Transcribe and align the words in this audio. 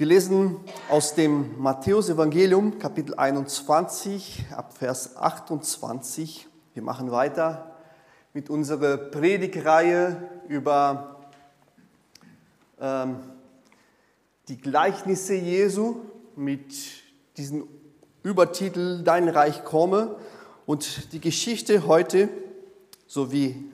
Wir 0.00 0.06
lesen 0.06 0.56
aus 0.88 1.14
dem 1.14 1.60
Matthäus-Evangelium, 1.60 2.78
Kapitel 2.78 3.16
21, 3.16 4.46
ab 4.56 4.72
Vers 4.72 5.14
28. 5.18 6.48
Wir 6.72 6.82
machen 6.82 7.10
weiter 7.10 7.76
mit 8.32 8.48
unserer 8.48 8.96
Predigreihe 8.96 10.30
über 10.48 11.20
ähm, 12.80 13.16
die 14.48 14.56
Gleichnisse 14.56 15.34
Jesu 15.34 15.96
mit 16.34 16.72
diesem 17.36 17.68
Übertitel 18.22 19.02
Dein 19.04 19.28
Reich 19.28 19.64
komme. 19.64 20.16
Und 20.64 21.12
die 21.12 21.20
Geschichte 21.20 21.86
heute, 21.86 22.30
sowie 23.06 23.70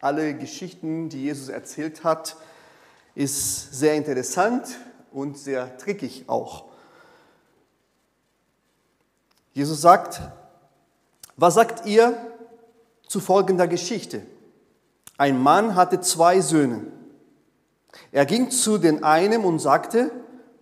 alle 0.00 0.34
Geschichten, 0.34 1.10
die 1.10 1.22
Jesus 1.22 1.48
erzählt 1.48 2.02
hat, 2.02 2.36
ist 3.14 3.72
sehr 3.72 3.94
interessant 3.94 4.66
und 5.14 5.38
sehr 5.38 5.78
trickig 5.78 6.24
auch. 6.26 6.64
Jesus 9.52 9.80
sagt, 9.80 10.20
was 11.36 11.54
sagt 11.54 11.86
ihr 11.86 12.16
zu 13.06 13.20
folgender 13.20 13.68
Geschichte? 13.68 14.22
Ein 15.16 15.40
Mann 15.40 15.76
hatte 15.76 16.00
zwei 16.00 16.40
Söhne. 16.40 16.86
Er 18.10 18.26
ging 18.26 18.50
zu 18.50 18.78
den 18.78 19.04
einen 19.04 19.44
und 19.44 19.60
sagte, 19.60 20.10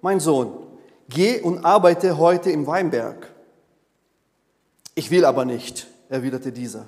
mein 0.03 0.21
Sohn, 0.21 0.67
geh 1.09 1.41
und 1.41 1.65
arbeite 1.65 2.19
heute 2.19 2.51
im 2.51 2.67
Weinberg. 2.67 3.33
Ich 4.95 5.11
will 5.11 5.25
aber 5.25 5.47
nicht, 5.47 5.87
erwiderte 6.11 6.53
dieser. 6.53 6.87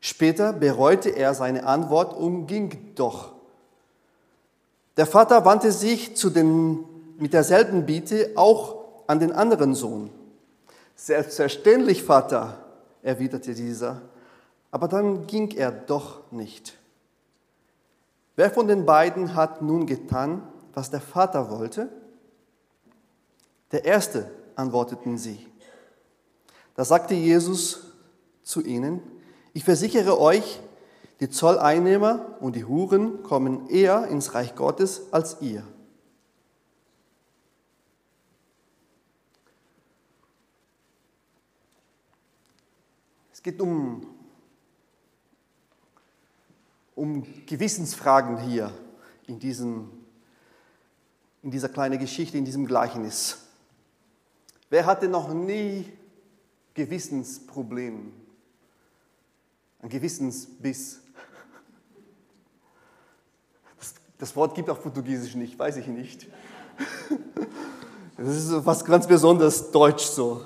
Später 0.00 0.54
bereute 0.54 1.10
er 1.10 1.34
seine 1.34 1.66
Antwort 1.66 2.14
und 2.14 2.46
ging 2.46 2.94
doch. 2.94 3.34
Der 4.96 5.06
Vater 5.06 5.44
wandte 5.44 5.72
sich 5.72 6.16
zu 6.16 6.30
den, 6.30 6.84
mit 7.18 7.32
derselben 7.32 7.86
Bitte 7.86 8.32
auch 8.34 8.76
an 9.06 9.18
den 9.18 9.32
anderen 9.32 9.74
Sohn. 9.74 10.10
Selbstverständlich, 10.94 12.02
Vater, 12.02 12.64
erwiderte 13.02 13.54
dieser, 13.54 14.02
aber 14.70 14.88
dann 14.88 15.26
ging 15.26 15.50
er 15.52 15.72
doch 15.72 16.30
nicht. 16.30 16.76
Wer 18.36 18.50
von 18.50 18.68
den 18.68 18.86
beiden 18.86 19.34
hat 19.34 19.62
nun 19.62 19.86
getan, 19.86 20.42
was 20.72 20.90
der 20.90 21.00
Vater 21.00 21.50
wollte? 21.50 21.88
Der 23.72 23.84
erste, 23.84 24.30
antworteten 24.56 25.18
sie. 25.18 25.46
Da 26.74 26.84
sagte 26.84 27.14
Jesus 27.14 27.86
zu 28.42 28.62
ihnen, 28.62 29.02
ich 29.52 29.64
versichere 29.64 30.20
euch, 30.20 30.60
die 31.20 31.28
Zolleinnehmer 31.28 32.36
und 32.40 32.56
die 32.56 32.64
Huren 32.64 33.22
kommen 33.22 33.68
eher 33.68 34.08
ins 34.08 34.34
Reich 34.34 34.54
Gottes 34.54 35.12
als 35.12 35.40
ihr. 35.42 35.62
Es 43.32 43.42
geht 43.42 43.60
um, 43.60 44.06
um 46.94 47.26
Gewissensfragen 47.46 48.38
hier 48.38 48.72
in, 49.26 49.38
diesem, 49.38 49.90
in 51.42 51.50
dieser 51.50 51.68
kleinen 51.68 51.98
Geschichte, 51.98 52.36
in 52.36 52.44
diesem 52.44 52.66
Gleichnis. 52.66 53.46
Wer 54.68 54.86
hatte 54.86 55.08
noch 55.08 55.32
nie 55.32 55.90
Gewissensprobleme? 56.74 58.12
Ein 59.80 59.88
Gewissensbiss? 59.88 61.00
Das 64.20 64.36
Wort 64.36 64.54
gibt 64.54 64.68
auch 64.68 64.82
Portugiesisch 64.82 65.34
nicht, 65.34 65.58
weiß 65.58 65.78
ich 65.78 65.86
nicht. 65.86 66.26
Das 68.18 68.36
ist 68.36 68.66
was 68.66 68.84
ganz 68.84 69.06
besonders 69.06 69.70
deutsch 69.70 70.04
so. 70.04 70.44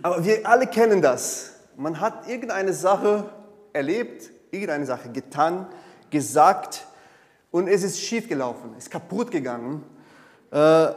Aber 0.00 0.24
wir 0.24 0.46
alle 0.48 0.68
kennen 0.68 1.02
das. 1.02 1.54
Man 1.76 1.98
hat 1.98 2.28
irgendeine 2.28 2.72
Sache 2.72 3.28
erlebt, 3.72 4.30
irgendeine 4.52 4.86
Sache 4.86 5.10
getan, 5.10 5.66
gesagt 6.08 6.86
und 7.50 7.66
es 7.66 7.82
ist 7.82 7.98
schief 7.98 8.28
gelaufen, 8.28 8.76
ist 8.78 8.92
kaputt 8.92 9.32
gegangen. 9.32 9.82
Äh, 10.52 10.56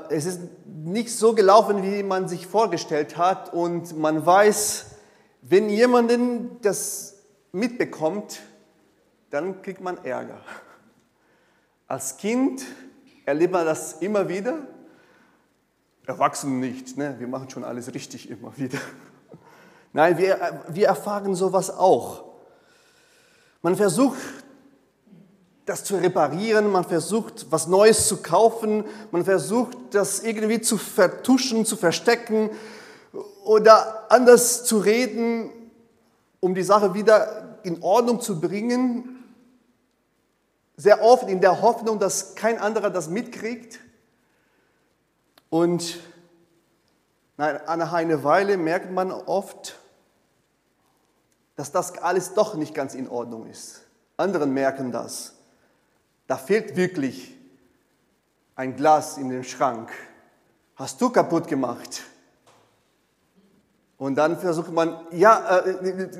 es 0.09 0.27
ist 0.27 0.41
nicht 0.65 1.09
so 1.17 1.33
gelaufen, 1.33 1.81
wie 1.81 2.03
man 2.03 2.27
sich 2.27 2.45
vorgestellt 2.45 3.17
hat 3.17 3.51
und 3.51 3.97
man 3.97 4.23
weiß, 4.23 4.85
wenn 5.41 5.67
jemanden 5.67 6.61
das 6.61 7.15
mitbekommt, 7.51 8.41
dann 9.29 9.61
kriegt 9.61 9.81
man 9.81 10.03
Ärger. 10.03 10.39
Als 11.87 12.17
Kind 12.17 12.65
erlebt 13.25 13.53
man 13.53 13.65
das 13.65 13.93
immer 13.93 14.27
wieder. 14.27 14.59
Erwachsene 16.05 16.53
nicht, 16.53 16.97
ne? 16.97 17.15
wir 17.19 17.27
machen 17.27 17.49
schon 17.49 17.65
alles 17.65 17.93
richtig 17.93 18.29
immer 18.29 18.55
wieder. 18.57 18.79
Nein, 19.91 20.17
wir, 20.17 20.63
wir 20.69 20.87
erfahren 20.87 21.35
sowas 21.35 21.69
auch. 21.69 22.23
Man 23.61 23.75
versucht, 23.75 24.17
das 25.65 25.83
zu 25.83 25.97
reparieren, 25.97 26.71
man 26.71 26.85
versucht, 26.85 27.47
was 27.49 27.67
Neues 27.67 28.07
zu 28.07 28.21
kaufen, 28.21 28.85
man 29.11 29.25
versucht, 29.25 29.77
das 29.91 30.21
irgendwie 30.21 30.61
zu 30.61 30.77
vertuschen, 30.77 31.65
zu 31.65 31.75
verstecken 31.75 32.49
oder 33.43 34.09
anders 34.09 34.63
zu 34.63 34.77
reden, 34.77 35.49
um 36.39 36.55
die 36.55 36.63
Sache 36.63 36.93
wieder 36.93 37.59
in 37.63 37.81
Ordnung 37.83 38.21
zu 38.21 38.39
bringen 38.39 39.16
sehr 40.77 41.01
oft 41.01 41.27
in 41.27 41.41
der 41.41 41.61
Hoffnung, 41.61 41.99
dass 41.99 42.35
kein 42.35 42.59
anderer 42.59 42.91
das 42.91 43.09
mitkriegt. 43.09 43.79
Und 45.49 45.99
nach 47.35 47.93
einer 47.93 48.23
Weile 48.23 48.57
merkt 48.57 48.91
man 48.91 49.11
oft, 49.11 49.77
dass 51.55 51.71
das 51.71 51.97
alles 51.97 52.35
doch 52.35 52.53
nicht 52.53 52.75
ganz 52.75 52.93
in 52.93 53.09
Ordnung 53.09 53.47
ist. 53.47 53.81
Anderen 54.15 54.53
merken 54.53 54.91
das. 54.91 55.33
Da 56.27 56.37
fehlt 56.37 56.75
wirklich 56.75 57.35
ein 58.55 58.75
Glas 58.75 59.17
in 59.17 59.29
dem 59.29 59.43
Schrank. 59.43 59.91
Hast 60.75 61.01
du 61.01 61.09
kaputt 61.09 61.47
gemacht? 61.47 62.03
Und 63.97 64.15
dann 64.15 64.37
versucht 64.39 64.71
man, 64.71 65.07
ja, 65.11 65.59
äh, 65.59 66.13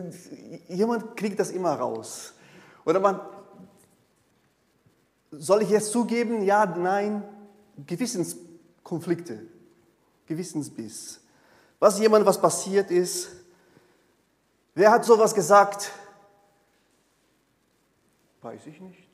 jemand 0.68 1.16
kriegt 1.16 1.40
das 1.40 1.52
immer 1.52 1.74
raus. 1.74 2.34
Oder 2.86 3.00
man 3.00 3.20
soll 5.32 5.62
ich 5.62 5.70
jetzt 5.70 5.92
zugeben? 5.92 6.44
Ja, 6.44 6.66
nein. 6.66 7.24
Gewissenskonflikte, 7.86 9.46
Gewissensbiss. 10.26 11.20
Was 11.80 12.00
jemand, 12.00 12.26
was 12.26 12.42
passiert 12.42 12.90
ist, 12.90 13.30
wer 14.74 14.92
hat 14.92 15.06
sowas 15.06 15.34
gesagt? 15.36 15.92
Weiß 18.42 18.66
ich 18.66 18.80
nicht. 18.82 19.08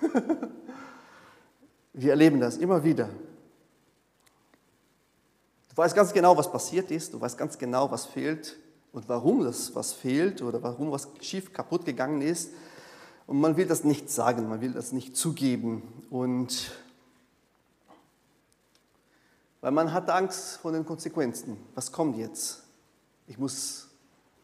Wir 1.92 2.10
erleben 2.10 2.40
das 2.40 2.56
immer 2.56 2.82
wieder. 2.82 3.08
Du 5.68 5.76
weißt 5.76 5.94
ganz 5.94 6.12
genau, 6.12 6.36
was 6.36 6.50
passiert 6.50 6.90
ist, 6.90 7.14
du 7.14 7.20
weißt 7.20 7.38
ganz 7.38 7.56
genau, 7.56 7.90
was 7.90 8.06
fehlt 8.06 8.56
und 8.92 9.08
warum 9.08 9.44
das 9.44 9.74
was 9.74 9.92
fehlt 9.92 10.42
oder 10.42 10.62
warum 10.62 10.90
was 10.90 11.08
schief 11.20 11.52
kaputt 11.52 11.84
gegangen 11.84 12.22
ist. 12.22 12.50
Und 13.26 13.40
man 13.40 13.56
will 13.56 13.66
das 13.66 13.84
nicht 13.84 14.10
sagen, 14.10 14.48
man 14.48 14.60
will 14.60 14.72
das 14.72 14.92
nicht 14.92 15.16
zugeben. 15.16 15.82
Und 16.10 16.72
weil 19.60 19.72
man 19.72 19.94
hat 19.94 20.10
Angst 20.10 20.58
vor 20.58 20.72
den 20.72 20.84
Konsequenzen. 20.84 21.56
Was 21.74 21.90
kommt 21.90 22.18
jetzt? 22.18 22.64
Ich 23.26 23.38
muss 23.38 23.88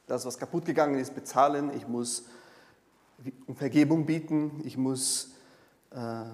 das, 0.07 0.25
was 0.25 0.39
kaputt 0.39 0.65
gegangen 0.65 0.99
ist, 0.99 1.15
bezahlen. 1.15 1.71
Ich 1.77 1.87
muss 1.87 2.25
um 3.47 3.55
Vergebung 3.55 4.07
bieten. 4.07 4.63
Ich 4.65 4.79
muss, 4.79 5.33
äh, 5.91 6.25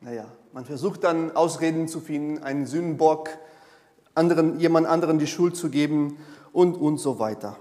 naja, 0.00 0.26
man 0.52 0.64
versucht 0.64 1.02
dann 1.02 1.34
Ausreden 1.34 1.88
zu 1.88 2.00
finden, 2.00 2.42
einen 2.44 2.66
Sündenbock, 2.66 3.30
anderen, 4.14 4.60
jemand 4.60 4.86
anderen 4.86 5.18
die 5.18 5.26
Schuld 5.26 5.56
zu 5.56 5.68
geben 5.68 6.16
und, 6.52 6.76
und 6.76 6.98
so 6.98 7.18
weiter. 7.18 7.56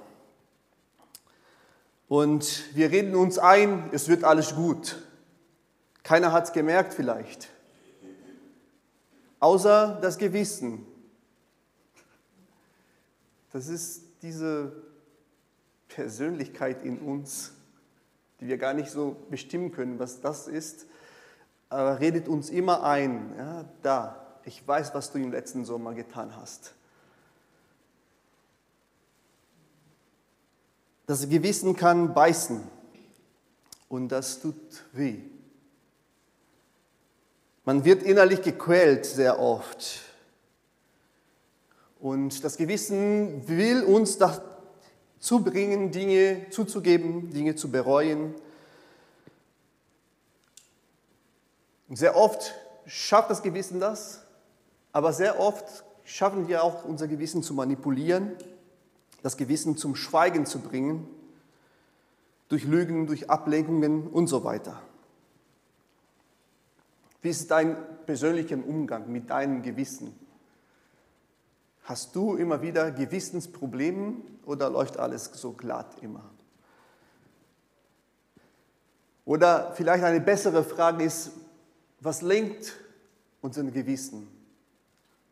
Und 2.09 2.75
wir 2.75 2.89
reden 2.89 3.15
uns 3.15 3.37
ein, 3.37 3.87
es 3.93 4.09
wird 4.09 4.23
alles 4.23 4.55
gut. 4.55 4.97
Keiner 6.01 6.31
hat 6.31 6.45
es 6.45 6.51
gemerkt 6.53 6.95
vielleicht. 6.95 7.49
Außer 9.39 9.99
das 10.01 10.17
Gewissen. 10.17 10.85
Das 13.53 13.67
ist 13.67 14.01
diese 14.23 14.71
Persönlichkeit 15.87 16.81
in 16.81 16.97
uns, 16.97 17.51
die 18.39 18.47
wir 18.47 18.57
gar 18.57 18.73
nicht 18.73 18.89
so 18.89 19.15
bestimmen 19.29 19.71
können, 19.71 19.99
was 19.99 20.19
das 20.19 20.47
ist. 20.47 20.87
Aber 21.69 21.99
redet 21.99 22.27
uns 22.27 22.49
immer 22.49 22.83
ein, 22.83 23.35
ja, 23.37 23.65
da, 23.83 24.39
ich 24.45 24.67
weiß, 24.67 24.95
was 24.95 25.11
du 25.11 25.19
im 25.19 25.31
letzten 25.31 25.63
Sommer 25.63 25.93
getan 25.93 26.35
hast. 26.35 26.73
Das 31.09 31.27
Gewissen 31.27 31.75
kann 31.75 32.13
beißen 32.13 32.61
und 33.87 34.09
das 34.09 34.41
tut 34.41 34.55
weh. 34.91 35.17
Man 37.65 37.83
wird 37.83 38.03
innerlich 38.03 38.43
gequält 38.43 39.07
sehr 39.07 39.39
oft. 39.39 40.01
Und 41.99 42.43
das 42.43 42.57
Gewissen 42.57 43.47
will 43.47 43.81
uns 43.85 44.19
dazu 44.19 45.43
bringen, 45.43 45.89
Dinge 45.89 46.45
zuzugeben, 46.51 47.33
Dinge 47.33 47.55
zu 47.55 47.71
bereuen. 47.71 48.35
Und 51.87 51.95
sehr 51.95 52.15
oft 52.15 52.53
schafft 52.85 53.31
das 53.31 53.41
Gewissen 53.41 53.79
das, 53.79 54.21
aber 54.91 55.11
sehr 55.11 55.39
oft 55.39 55.83
schaffen 56.03 56.47
wir 56.47 56.63
auch 56.63 56.85
unser 56.85 57.07
Gewissen 57.07 57.41
zu 57.41 57.55
manipulieren, 57.55 58.33
das 59.21 59.37
Gewissen 59.37 59.77
zum 59.77 59.95
Schweigen 59.95 60.45
zu 60.45 60.59
bringen, 60.59 61.07
durch 62.47 62.63
Lügen, 62.63 63.07
durch 63.07 63.29
Ablenkungen 63.29 64.07
und 64.07 64.27
so 64.27 64.43
weiter. 64.43 64.81
Wie 67.21 67.29
ist 67.29 67.51
dein 67.51 67.75
persönlicher 68.05 68.55
Umgang 68.55 69.11
mit 69.11 69.29
deinem 69.29 69.61
Gewissen? 69.61 70.17
Hast 71.83 72.15
du 72.15 72.35
immer 72.35 72.61
wieder 72.61 72.91
Gewissensprobleme 72.91 74.15
oder 74.45 74.69
läuft 74.69 74.97
alles 74.97 75.25
so 75.33 75.51
glatt 75.51 75.97
immer? 76.01 76.23
Oder 79.25 79.73
vielleicht 79.73 80.03
eine 80.03 80.21
bessere 80.21 80.63
Frage 80.63 81.03
ist, 81.03 81.31
was 81.99 82.21
lenkt 82.21 82.73
unser 83.41 83.63
Gewissen? 83.63 84.27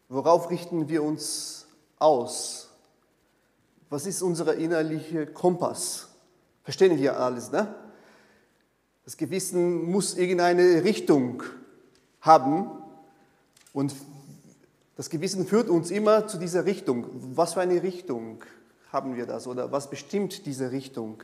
Worauf 0.09 0.49
richten 0.49 0.89
wir 0.89 1.03
uns 1.03 1.67
aus? 1.99 2.66
Was 3.89 4.05
ist 4.05 4.21
unser 4.21 4.53
innerlicher 4.55 5.25
Kompass? 5.27 6.09
Verstehen 6.63 6.97
wir 6.97 7.19
alles, 7.19 7.51
ne? 7.51 7.73
Das 9.05 9.15
Gewissen 9.15 9.89
muss 9.89 10.17
irgendeine 10.17 10.83
Richtung 10.83 11.41
haben 12.19 12.69
und 13.71 13.95
das 14.97 15.09
Gewissen 15.09 15.47
führt 15.47 15.69
uns 15.69 15.91
immer 15.91 16.27
zu 16.27 16.37
dieser 16.37 16.65
Richtung. 16.65 17.07
Was 17.35 17.53
für 17.53 17.61
eine 17.61 17.81
Richtung 17.83 18.43
haben 18.91 19.15
wir 19.15 19.25
das 19.25 19.47
oder 19.47 19.71
was 19.71 19.89
bestimmt 19.89 20.45
diese 20.45 20.71
Richtung? 20.71 21.23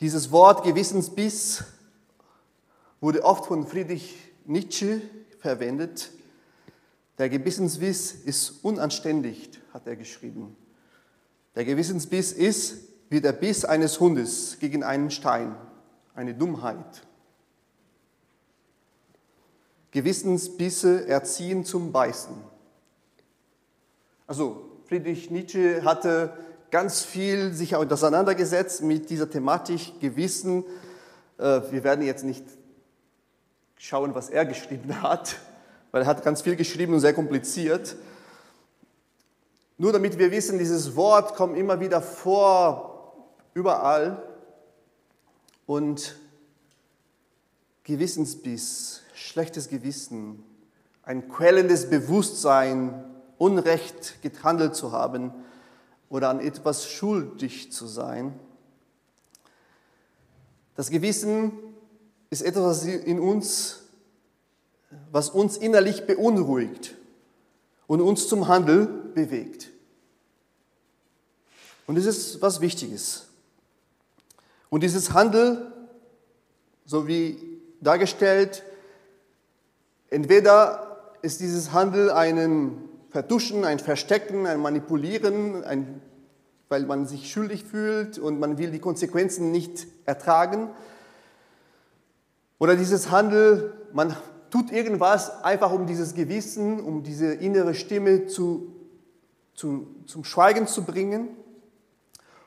Dieses 0.00 0.30
Wort 0.30 0.64
Gewissensbiss 0.64 1.64
wurde 3.00 3.24
oft 3.24 3.46
von 3.46 3.66
Friedrich 3.66 4.14
Nietzsche 4.44 5.00
verwendet. 5.38 6.10
Der 7.18 7.28
Gewissensbiss 7.28 8.12
ist 8.12 8.64
unanständig, 8.64 9.50
hat 9.72 9.86
er 9.86 9.96
geschrieben. 9.96 10.56
Der 11.54 11.64
Gewissensbiss 11.64 12.32
ist 12.32 12.78
wie 13.08 13.20
der 13.20 13.32
Biss 13.32 13.64
eines 13.64 14.00
Hundes 14.00 14.58
gegen 14.58 14.82
einen 14.82 15.10
Stein, 15.10 15.54
eine 16.14 16.34
Dummheit. 16.34 17.06
Gewissensbisse 19.92 21.06
erziehen 21.06 21.64
zum 21.64 21.92
Beißen. 21.92 22.34
Also 24.26 24.80
Friedrich 24.88 25.30
Nietzsche 25.30 25.84
hatte 25.84 26.36
ganz 26.72 27.02
viel 27.02 27.52
sich 27.52 27.76
auseinandergesetzt 27.76 28.82
mit 28.82 29.08
dieser 29.08 29.30
Thematik 29.30 30.00
Gewissen. 30.00 30.64
Äh, 31.38 31.60
wir 31.70 31.84
werden 31.84 32.04
jetzt 32.04 32.24
nicht 32.24 32.44
schauen, 33.76 34.16
was 34.16 34.30
er 34.30 34.44
geschrieben 34.44 35.00
hat, 35.00 35.36
weil 35.94 36.02
er 36.02 36.08
hat 36.08 36.24
ganz 36.24 36.42
viel 36.42 36.56
geschrieben 36.56 36.92
und 36.92 36.98
sehr 36.98 37.14
kompliziert. 37.14 37.94
Nur 39.78 39.92
damit 39.92 40.18
wir 40.18 40.32
wissen, 40.32 40.58
dieses 40.58 40.96
Wort 40.96 41.36
kommt 41.36 41.56
immer 41.56 41.78
wieder 41.78 42.02
vor, 42.02 43.28
überall. 43.54 44.20
Und 45.66 46.16
Gewissensbiss, 47.84 49.02
schlechtes 49.14 49.68
Gewissen, 49.68 50.42
ein 51.04 51.28
quellendes 51.28 51.88
Bewusstsein, 51.88 53.04
Unrecht 53.38 54.20
gehandelt 54.20 54.74
zu 54.74 54.90
haben 54.90 55.32
oder 56.08 56.28
an 56.28 56.40
etwas 56.40 56.90
schuldig 56.90 57.70
zu 57.70 57.86
sein. 57.86 58.34
Das 60.74 60.90
Gewissen 60.90 61.52
ist 62.30 62.42
etwas 62.42 62.84
in 62.84 63.20
uns, 63.20 63.83
was 65.14 65.30
uns 65.30 65.56
innerlich 65.56 66.06
beunruhigt 66.06 66.96
und 67.86 68.00
uns 68.00 68.26
zum 68.26 68.48
Handel 68.48 68.86
bewegt. 69.14 69.70
Und 71.86 71.96
das 71.96 72.04
ist 72.04 72.42
was 72.42 72.60
Wichtiges. 72.60 73.28
Und 74.70 74.82
dieses 74.82 75.12
Handel, 75.12 75.70
so 76.84 77.06
wie 77.06 77.38
dargestellt, 77.80 78.64
entweder 80.10 81.12
ist 81.22 81.38
dieses 81.38 81.70
Handel 81.70 82.10
ein 82.10 82.76
Vertuschen, 83.10 83.64
ein 83.64 83.78
Verstecken, 83.78 84.48
ein 84.48 84.58
Manipulieren, 84.58 85.62
ein, 85.62 86.02
weil 86.68 86.86
man 86.86 87.06
sich 87.06 87.30
schuldig 87.30 87.62
fühlt 87.62 88.18
und 88.18 88.40
man 88.40 88.58
will 88.58 88.72
die 88.72 88.80
Konsequenzen 88.80 89.52
nicht 89.52 89.86
ertragen, 90.06 90.70
oder 92.58 92.74
dieses 92.74 93.12
Handel, 93.12 93.74
man 93.92 94.16
tut 94.54 94.70
irgendwas 94.70 95.42
einfach 95.42 95.72
um 95.72 95.84
dieses 95.84 96.14
Gewissen, 96.14 96.78
um 96.78 97.02
diese 97.02 97.34
innere 97.34 97.74
Stimme 97.74 98.28
zu, 98.28 98.72
zu, 99.52 99.88
zum 100.06 100.22
Schweigen 100.22 100.68
zu 100.68 100.84
bringen. 100.84 101.30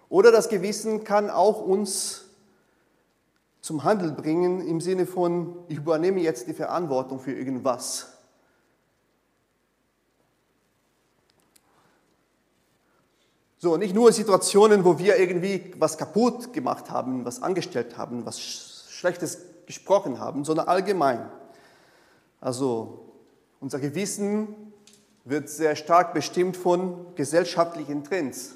Oder 0.08 0.32
das 0.32 0.48
Gewissen 0.48 1.04
kann 1.04 1.30
auch 1.30 1.60
uns 1.60 2.30
zum 3.60 3.84
Handel 3.84 4.14
bringen 4.14 4.66
im 4.66 4.80
Sinne 4.80 5.06
von, 5.06 5.58
ich 5.68 5.80
übernehme 5.80 6.22
jetzt 6.22 6.48
die 6.48 6.54
Verantwortung 6.54 7.20
für 7.20 7.34
irgendwas. 7.34 8.14
So, 13.58 13.76
nicht 13.76 13.94
nur 13.94 14.14
Situationen, 14.14 14.86
wo 14.86 14.98
wir 14.98 15.18
irgendwie 15.18 15.74
was 15.78 15.98
kaputt 15.98 16.54
gemacht 16.54 16.90
haben, 16.90 17.26
was 17.26 17.44
angestellt 17.44 17.98
haben, 17.98 18.26
was 18.26 18.40
Schlechtes 18.40 19.40
gesprochen 19.66 20.22
haben, 20.22 20.46
sondern 20.46 20.70
allgemein. 20.70 21.30
Also 22.40 23.14
unser 23.60 23.80
Gewissen 23.80 24.48
wird 25.26 25.50
sehr 25.50 25.76
stark 25.76 26.14
bestimmt 26.14 26.56
von 26.56 27.14
gesellschaftlichen 27.16 28.04
Trends. 28.04 28.56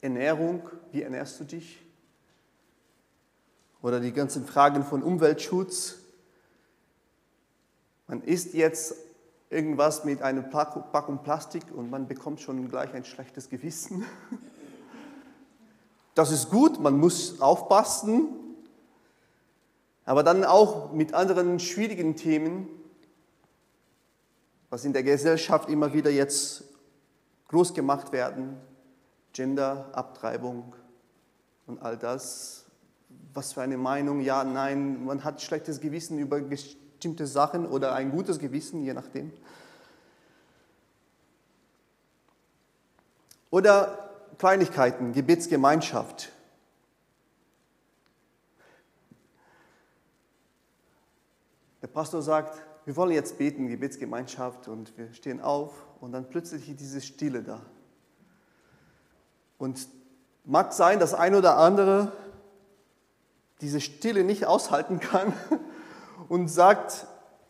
Ernährung, 0.00 0.62
wie 0.92 1.02
ernährst 1.02 1.40
du 1.40 1.44
dich? 1.44 1.84
Oder 3.82 4.00
die 4.00 4.12
ganzen 4.12 4.44
Fragen 4.44 4.84
von 4.84 5.02
Umweltschutz. 5.02 5.96
Man 8.06 8.22
isst 8.22 8.54
jetzt 8.54 8.94
irgendwas 9.50 10.04
mit 10.04 10.22
einer 10.22 10.42
Packung 10.42 11.22
Plastik 11.22 11.64
und 11.74 11.90
man 11.90 12.06
bekommt 12.06 12.40
schon 12.40 12.68
gleich 12.68 12.92
ein 12.94 13.04
schlechtes 13.04 13.48
Gewissen. 13.48 14.04
Das 16.14 16.32
ist 16.32 16.50
gut, 16.50 16.80
man 16.80 16.98
muss 16.98 17.40
aufpassen, 17.40 18.37
aber 20.08 20.22
dann 20.22 20.42
auch 20.42 20.90
mit 20.90 21.12
anderen 21.12 21.60
schwierigen 21.60 22.16
Themen, 22.16 22.66
was 24.70 24.86
in 24.86 24.94
der 24.94 25.02
Gesellschaft 25.02 25.68
immer 25.68 25.92
wieder 25.92 26.10
jetzt 26.10 26.64
groß 27.48 27.74
gemacht 27.74 28.10
werden, 28.10 28.56
Gender, 29.34 29.90
Abtreibung 29.92 30.74
und 31.66 31.82
all 31.82 31.98
das. 31.98 32.64
Was 33.34 33.52
für 33.52 33.60
eine 33.60 33.76
Meinung, 33.76 34.22
ja, 34.22 34.44
nein, 34.44 35.04
man 35.04 35.24
hat 35.24 35.42
schlechtes 35.42 35.78
Gewissen 35.78 36.18
über 36.18 36.40
bestimmte 36.40 37.26
Sachen 37.26 37.66
oder 37.66 37.92
ein 37.92 38.10
gutes 38.10 38.38
Gewissen, 38.38 38.82
je 38.82 38.94
nachdem. 38.94 39.30
Oder 43.50 44.08
Kleinigkeiten, 44.38 45.12
Gebetsgemeinschaft. 45.12 46.32
Der 51.82 51.86
Pastor 51.86 52.22
sagt, 52.22 52.60
wir 52.84 52.96
wollen 52.96 53.12
jetzt 53.12 53.38
beten, 53.38 53.68
Gebetsgemeinschaft, 53.68 54.68
und 54.68 54.96
wir 54.96 55.12
stehen 55.12 55.40
auf 55.40 55.72
und 56.00 56.12
dann 56.12 56.28
plötzlich 56.28 56.74
diese 56.76 57.00
Stille 57.00 57.42
da. 57.42 57.60
Und 59.58 59.88
mag 60.44 60.72
sein, 60.72 60.98
dass 60.98 61.14
ein 61.14 61.34
oder 61.34 61.58
andere 61.58 62.12
diese 63.60 63.80
Stille 63.80 64.24
nicht 64.24 64.46
aushalten 64.46 65.00
kann 65.00 65.32
und 66.28 66.48
sagt, 66.48 67.06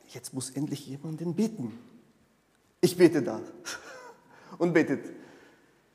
jetzt 0.08 0.35
muss 0.35 0.50
endlich 0.50 0.87
jemand 0.87 1.37
beten. 1.37 1.78
Ich 2.80 2.97
bete 2.97 3.23
da 3.23 3.40
und 4.58 4.73
betet. 4.73 5.04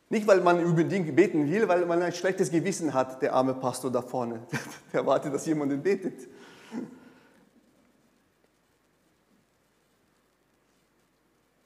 Nicht, 0.09 0.27
weil 0.27 0.41
man 0.41 0.63
unbedingt 0.63 1.15
beten 1.15 1.49
will, 1.49 1.67
weil 1.67 1.85
man 1.85 2.01
ein 2.01 2.13
schlechtes 2.13 2.51
Gewissen 2.51 2.93
hat, 2.93 3.21
der 3.21 3.33
arme 3.33 3.55
Pastor 3.55 3.89
da 3.91 4.01
vorne. 4.01 4.41
Der 4.93 5.05
wartet, 5.05 5.33
dass 5.33 5.45
jemand 5.47 5.81
betet. 5.83 6.27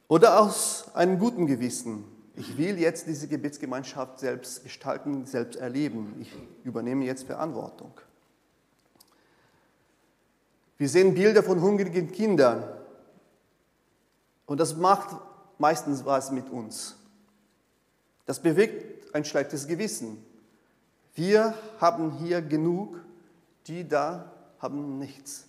Oder 0.07 0.39
aus 0.39 0.85
einem 0.93 1.19
guten 1.19 1.47
Gewissen. 1.47 2.05
Ich 2.35 2.57
will 2.57 2.77
jetzt 2.79 3.07
diese 3.07 3.27
Gebetsgemeinschaft 3.27 4.19
selbst 4.19 4.63
gestalten, 4.63 5.25
selbst 5.25 5.57
erleben. 5.57 6.15
Ich 6.21 6.31
übernehme 6.63 7.03
jetzt 7.05 7.23
Verantwortung. 7.23 7.91
Wir 10.77 10.87
sehen 10.87 11.15
Bilder 11.15 11.41
von 11.43 11.59
hungrigen 11.61 12.11
Kindern. 12.11 12.63
Und 14.45 14.59
das 14.59 14.75
macht 14.75 15.17
meistens 15.57 16.05
was 16.05 16.31
mit 16.31 16.49
uns. 16.49 16.95
Das 18.27 18.39
bewegt 18.39 19.13
ein 19.15 19.25
schlechtes 19.25 19.67
Gewissen. 19.67 20.23
Wir 21.15 21.55
haben 21.81 22.11
hier 22.11 22.41
genug, 22.41 23.01
die 23.65 23.87
da 23.87 24.31
haben 24.59 24.99
nichts. 24.99 25.46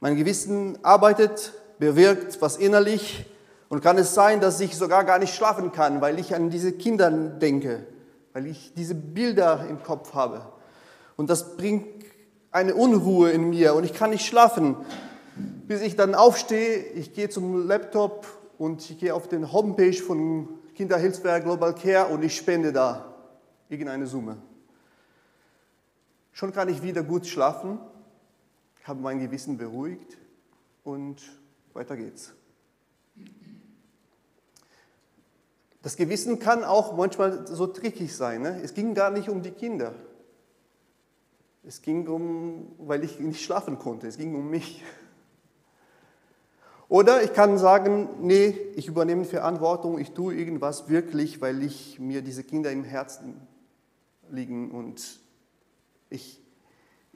Mein 0.00 0.16
Gewissen 0.16 0.78
arbeitet, 0.84 1.52
bewirkt 1.80 2.40
was 2.40 2.56
innerlich 2.56 3.26
und 3.68 3.82
kann 3.82 3.98
es 3.98 4.14
sein, 4.14 4.40
dass 4.40 4.60
ich 4.60 4.76
sogar 4.76 5.04
gar 5.04 5.18
nicht 5.18 5.34
schlafen 5.34 5.72
kann, 5.72 6.00
weil 6.00 6.18
ich 6.20 6.34
an 6.34 6.50
diese 6.50 6.72
Kinder 6.72 7.10
denke, 7.10 7.84
weil 8.32 8.46
ich 8.46 8.72
diese 8.74 8.94
Bilder 8.94 9.66
im 9.68 9.82
Kopf 9.82 10.14
habe. 10.14 10.42
Und 11.16 11.30
das 11.30 11.56
bringt 11.56 11.86
eine 12.52 12.74
Unruhe 12.74 13.30
in 13.30 13.50
mir 13.50 13.74
und 13.74 13.82
ich 13.82 13.92
kann 13.92 14.10
nicht 14.10 14.24
schlafen, 14.24 14.76
bis 15.66 15.82
ich 15.82 15.96
dann 15.96 16.14
aufstehe, 16.14 16.78
ich 16.94 17.12
gehe 17.12 17.28
zum 17.28 17.66
Laptop 17.66 18.26
und 18.56 18.88
ich 18.88 18.98
gehe 18.98 19.14
auf 19.14 19.28
den 19.28 19.52
Homepage 19.52 19.94
von 19.94 20.48
Kinderhilfswerk 20.76 21.42
Global 21.42 21.74
Care 21.74 22.06
und 22.06 22.22
ich 22.22 22.36
spende 22.36 22.72
da 22.72 23.14
irgendeine 23.68 24.06
Summe. 24.06 24.36
Schon 26.32 26.52
kann 26.52 26.68
ich 26.68 26.82
wieder 26.84 27.02
gut 27.02 27.26
schlafen, 27.26 27.80
habe 28.88 29.00
mein 29.00 29.20
Gewissen 29.20 29.58
beruhigt 29.58 30.16
und 30.82 31.20
weiter 31.74 31.96
geht's. 31.96 32.34
Das 35.82 35.96
Gewissen 35.96 36.38
kann 36.38 36.64
auch 36.64 36.96
manchmal 36.96 37.46
so 37.46 37.66
trickig 37.66 38.16
sein. 38.16 38.42
Ne? 38.42 38.60
Es 38.62 38.74
ging 38.74 38.94
gar 38.94 39.10
nicht 39.10 39.28
um 39.28 39.42
die 39.42 39.52
Kinder. 39.52 39.94
Es 41.64 41.82
ging 41.82 42.08
um, 42.08 42.72
weil 42.78 43.04
ich 43.04 43.20
nicht 43.20 43.42
schlafen 43.42 43.78
konnte, 43.78 44.06
es 44.06 44.16
ging 44.16 44.34
um 44.34 44.48
mich. 44.48 44.82
Oder 46.88 47.22
ich 47.22 47.34
kann 47.34 47.58
sagen, 47.58 48.08
nee, 48.22 48.56
ich 48.74 48.88
übernehme 48.88 49.26
Verantwortung, 49.26 49.98
ich 49.98 50.12
tue 50.12 50.34
irgendwas 50.34 50.88
wirklich, 50.88 51.42
weil 51.42 51.62
ich 51.62 51.98
mir 51.98 52.22
diese 52.22 52.42
Kinder 52.42 52.72
im 52.72 52.84
Herzen 52.84 53.46
liegen 54.30 54.70
und 54.70 55.20
ich, 56.08 56.40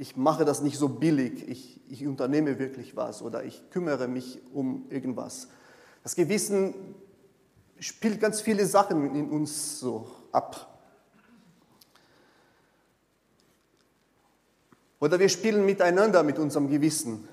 ich 0.03 0.17
mache 0.17 0.45
das 0.45 0.63
nicht 0.63 0.79
so 0.79 0.89
billig, 0.89 1.49
ich, 1.49 1.81
ich 1.89 2.05
unternehme 2.09 2.59
wirklich 2.59 2.97
was 2.97 3.23
oder 3.23 3.45
ich 3.45 3.71
kümmere 3.71 4.09
mich 4.09 4.41
um 4.53 4.85
irgendwas. 4.91 5.47
Das 6.03 6.17
Gewissen 6.17 6.75
spielt 7.79 8.21
ganz 8.21 8.41
viele 8.41 8.67
Sachen 8.67 9.15
in 9.15 9.31
uns 9.31 9.79
so 9.79 10.11
ab. 10.33 10.77
Oder 14.99 15.21
wir 15.21 15.29
spielen 15.29 15.65
miteinander 15.65 16.25
mit 16.25 16.37
unserem 16.37 16.69
Gewissen. 16.69 17.29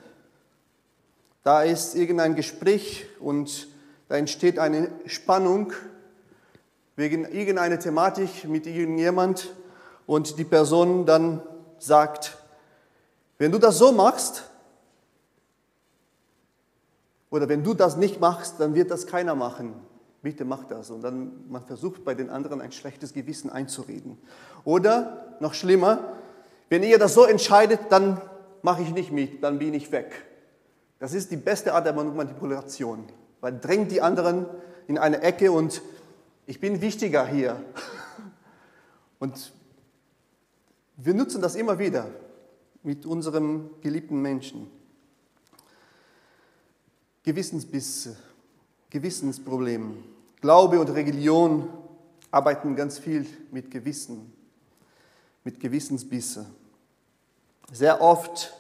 Da 1.42 1.64
ist 1.64 1.96
irgendein 1.96 2.36
Gespräch 2.36 3.08
und 3.20 3.68
da 4.10 4.18
entsteht 4.18 4.60
eine 4.60 4.92
Spannung 5.08 5.74
wegen 6.96 7.26
irgendeiner 7.26 7.80
Thematik 7.80 8.44
mit 8.44 8.68
irgendjemand 8.68 9.56
und 10.06 10.38
die 10.38 10.46
Person 10.46 11.08
dann 11.08 11.42
sagt, 11.80 12.39
wenn 13.40 13.54
du 13.54 13.58
das 13.58 13.78
so 13.78 13.92
machst 13.94 14.44
oder 17.32 17.48
wenn 17.48 17.64
du 17.64 17.74
das 17.74 17.96
nicht 17.96 18.20
machst, 18.20 18.60
dann 18.60 18.76
wird 18.76 18.92
das 18.92 19.08
keiner 19.08 19.34
machen. 19.34 19.74
Bitte 20.22 20.44
mach 20.44 20.66
das. 20.66 20.92
Und 20.92 21.02
dann 21.02 21.50
man 21.50 21.64
versucht 21.64 22.04
bei 22.04 22.14
den 22.14 22.30
anderen 22.30 22.60
ein 22.60 22.74
schlechtes 22.74 23.14
Gewissen 23.14 23.50
einzureden. 23.50 24.18
Oder 24.66 25.38
noch 25.40 25.54
schlimmer, 25.54 26.18
wenn 26.68 26.84
ihr 26.84 27.00
das 27.00 27.14
so 27.14 27.24
entscheidet, 27.24 27.80
dann 27.90 28.22
mache 28.62 28.82
ich 28.82 28.92
nicht 28.92 29.12
mit, 29.12 29.42
dann 29.42 29.58
bin 29.58 29.74
ich 29.74 29.92
weg. 29.94 30.26
Das 31.00 31.14
ist 31.14 31.32
die 31.32 31.38
beste 31.38 31.74
Art 31.74 31.86
der 31.86 31.94
Manipulation, 31.94 33.08
weil 33.40 33.58
drängt 33.58 33.90
die 33.92 34.02
anderen 34.02 34.46
in 34.88 34.98
eine 34.98 35.22
Ecke 35.22 35.54
und 35.54 35.82
ich 36.46 36.60
bin 36.60 36.82
wichtiger 36.82 37.26
hier. 37.26 37.64
Und 39.20 39.52
wir 40.96 41.14
nutzen 41.14 41.42
das 41.42 41.56
immer 41.56 41.78
wieder 41.78 42.08
mit 42.84 43.06
unserem 43.06 43.70
geliebten 43.82 44.22
Menschen. 44.22 44.70
Gewissensbisse, 47.24 48.18
Gewissensprobleme. 48.90 49.96
Glaube 50.42 50.80
und 50.80 50.90
Religion 50.90 51.70
arbeiten 52.32 52.76
ganz 52.76 52.98
viel 52.98 53.26
mit 53.52 53.72
Gewissen, 53.72 54.32
mit 55.44 55.60
Gewissensbisse. 55.60 56.46
Sehr 57.72 58.02
oft 58.02 58.54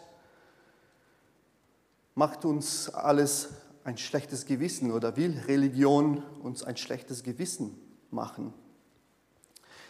macht 2.16 2.46
uns 2.46 2.90
alles 2.90 3.50
ein 3.84 3.98
schlechtes 3.98 4.46
Gewissen 4.46 4.92
oder 4.92 5.16
will 5.16 5.40
Religion 5.48 6.22
uns 6.44 6.64
ein 6.64 6.78
schlechtes 6.78 7.24
Gewissen 7.24 7.80
machen. 8.12 8.54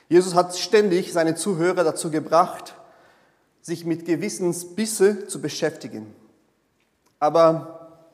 Jesus 0.08 0.36
hat 0.36 0.56
ständig 0.58 1.12
seine 1.12 1.36
Zuhörer 1.36 1.84
dazu 1.84 2.10
gebracht, 2.10 2.76
sich 3.70 3.86
mit 3.86 4.06
Gewissensbisse 4.06 5.28
zu 5.28 5.40
beschäftigen. 5.42 6.14
Aber 7.20 8.08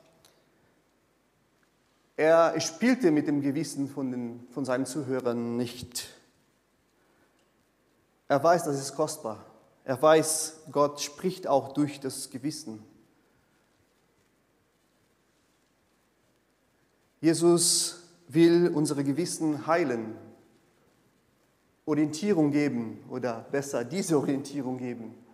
er 2.16 2.60
spielte 2.60 3.10
mit 3.10 3.26
dem 3.26 3.40
Gewissen 3.40 3.88
von, 3.88 4.10
den, 4.10 4.46
von 4.52 4.64
seinen 4.64 4.86
Zuhörern 4.86 5.56
nicht. 5.56 6.08
Er 8.28 8.42
weiß, 8.42 8.64
das 8.64 8.78
ist 8.78 8.94
kostbar. 8.94 9.44
Er 9.84 10.00
weiß, 10.00 10.64
Gott 10.72 11.00
spricht 11.00 11.46
auch 11.46 11.72
durch 11.72 12.00
das 12.00 12.30
Gewissen. 12.30 12.82
Jesus 17.20 18.02
will 18.28 18.68
unsere 18.74 19.04
Gewissen 19.04 19.66
heilen, 19.66 20.16
Orientierung 21.86 22.50
geben 22.50 22.98
oder 23.08 23.46
besser 23.50 23.84
diese 23.84 24.18
Orientierung 24.18 24.76
geben. 24.76 25.25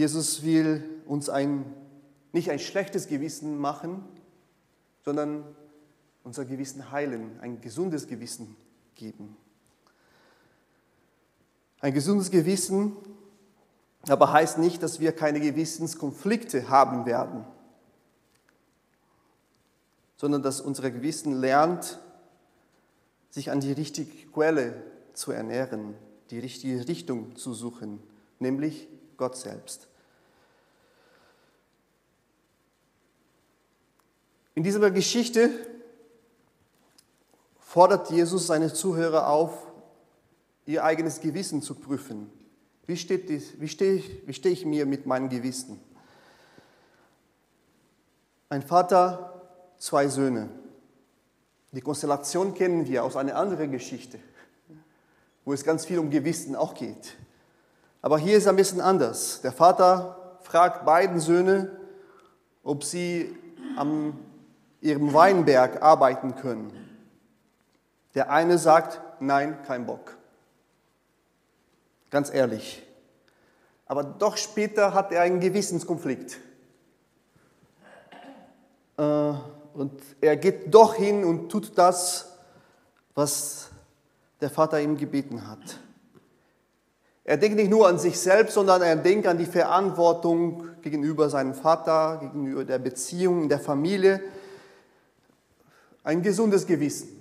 Jesus 0.00 0.42
will 0.42 0.82
uns 1.04 1.28
ein, 1.28 1.62
nicht 2.32 2.50
ein 2.50 2.58
schlechtes 2.58 3.06
Gewissen 3.06 3.58
machen, 3.58 4.02
sondern 5.04 5.44
unser 6.24 6.46
Gewissen 6.46 6.90
heilen, 6.90 7.38
ein 7.42 7.60
gesundes 7.60 8.08
Gewissen 8.08 8.56
geben. 8.94 9.36
Ein 11.80 11.92
gesundes 11.92 12.30
Gewissen 12.30 12.96
aber 14.08 14.32
heißt 14.32 14.56
nicht, 14.56 14.82
dass 14.82 15.00
wir 15.00 15.12
keine 15.12 15.38
Gewissenskonflikte 15.38 16.70
haben 16.70 17.04
werden, 17.04 17.44
sondern 20.16 20.42
dass 20.42 20.62
unser 20.62 20.90
Gewissen 20.90 21.34
lernt, 21.34 21.98
sich 23.28 23.50
an 23.50 23.60
die 23.60 23.72
richtige 23.72 24.28
Quelle 24.28 24.82
zu 25.12 25.30
ernähren, 25.30 25.94
die 26.30 26.38
richtige 26.38 26.88
Richtung 26.88 27.36
zu 27.36 27.52
suchen, 27.52 28.02
nämlich 28.38 28.88
Gott 29.18 29.36
selbst. 29.36 29.89
In 34.54 34.62
dieser 34.62 34.90
Geschichte 34.90 35.50
fordert 37.58 38.10
Jesus 38.10 38.48
seine 38.48 38.72
Zuhörer 38.72 39.28
auf, 39.28 39.52
ihr 40.66 40.84
eigenes 40.84 41.20
Gewissen 41.20 41.62
zu 41.62 41.74
prüfen. 41.74 42.30
Wie, 42.86 42.96
steht 42.96 43.28
wie, 43.60 43.68
stehe 43.68 43.94
ich, 43.94 44.26
wie 44.26 44.34
stehe 44.34 44.52
ich 44.52 44.64
mir 44.64 44.86
mit 44.86 45.06
meinem 45.06 45.28
Gewissen? 45.28 45.80
Ein 48.48 48.62
Vater, 48.62 49.42
zwei 49.78 50.08
Söhne. 50.08 50.48
Die 51.70 51.80
Konstellation 51.80 52.54
kennen 52.54 52.88
wir 52.88 53.04
aus 53.04 53.14
einer 53.14 53.36
anderen 53.36 53.70
Geschichte, 53.70 54.18
wo 55.44 55.52
es 55.52 55.62
ganz 55.62 55.86
viel 55.86 56.00
um 56.00 56.10
Gewissen 56.10 56.56
auch 56.56 56.74
geht. 56.74 57.16
Aber 58.02 58.18
hier 58.18 58.36
ist 58.36 58.44
es 58.44 58.48
ein 58.48 58.56
bisschen 58.56 58.80
anders. 58.80 59.40
Der 59.42 59.52
Vater 59.52 60.38
fragt 60.42 60.84
beiden 60.84 61.20
Söhne, 61.20 61.70
ob 62.64 62.82
sie 62.82 63.36
an 63.76 64.18
ihrem 64.80 65.12
Weinberg 65.12 65.82
arbeiten 65.82 66.36
können. 66.36 66.72
Der 68.14 68.30
eine 68.30 68.58
sagt, 68.58 69.00
nein, 69.20 69.58
kein 69.66 69.86
Bock. 69.86 70.16
Ganz 72.10 72.32
ehrlich. 72.32 72.82
Aber 73.86 74.02
doch 74.04 74.36
später 74.36 74.94
hat 74.94 75.12
er 75.12 75.22
einen 75.22 75.40
Gewissenskonflikt. 75.40 76.38
Äh, 78.96 79.32
und 79.74 80.00
er 80.20 80.36
geht 80.36 80.74
doch 80.74 80.94
hin 80.94 81.24
und 81.24 81.50
tut 81.50 81.76
das, 81.76 82.36
was 83.14 83.70
der 84.40 84.50
Vater 84.50 84.80
ihm 84.80 84.96
gebeten 84.96 85.48
hat. 85.48 85.80
Er 87.24 87.36
denkt 87.36 87.56
nicht 87.56 87.70
nur 87.70 87.86
an 87.86 87.98
sich 87.98 88.18
selbst, 88.18 88.54
sondern 88.54 88.82
er 88.82 88.96
denkt 88.96 89.26
an 89.26 89.38
die 89.38 89.46
Verantwortung 89.46 90.68
gegenüber 90.82 91.28
seinem 91.30 91.54
Vater, 91.54 92.18
gegenüber 92.20 92.64
der 92.64 92.78
Beziehung, 92.78 93.48
der 93.48 93.60
Familie. 93.60 94.20
Ein 96.02 96.22
gesundes 96.22 96.66
Gewissen 96.66 97.20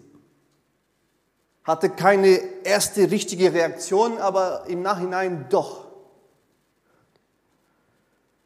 hatte 1.64 1.90
keine 1.90 2.40
erste 2.64 3.12
richtige 3.12 3.54
Reaktion, 3.54 4.18
aber 4.18 4.66
im 4.68 4.82
Nachhinein 4.82 5.48
doch. 5.50 5.88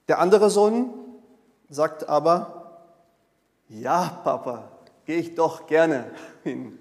Der 0.07 0.19
andere 0.19 0.49
Sohn 0.49 0.93
sagt 1.69 2.09
aber, 2.09 2.81
ja, 3.69 4.19
Papa, 4.23 4.69
gehe 5.05 5.19
ich 5.19 5.35
doch 5.35 5.67
gerne 5.67 6.11
hin. 6.43 6.77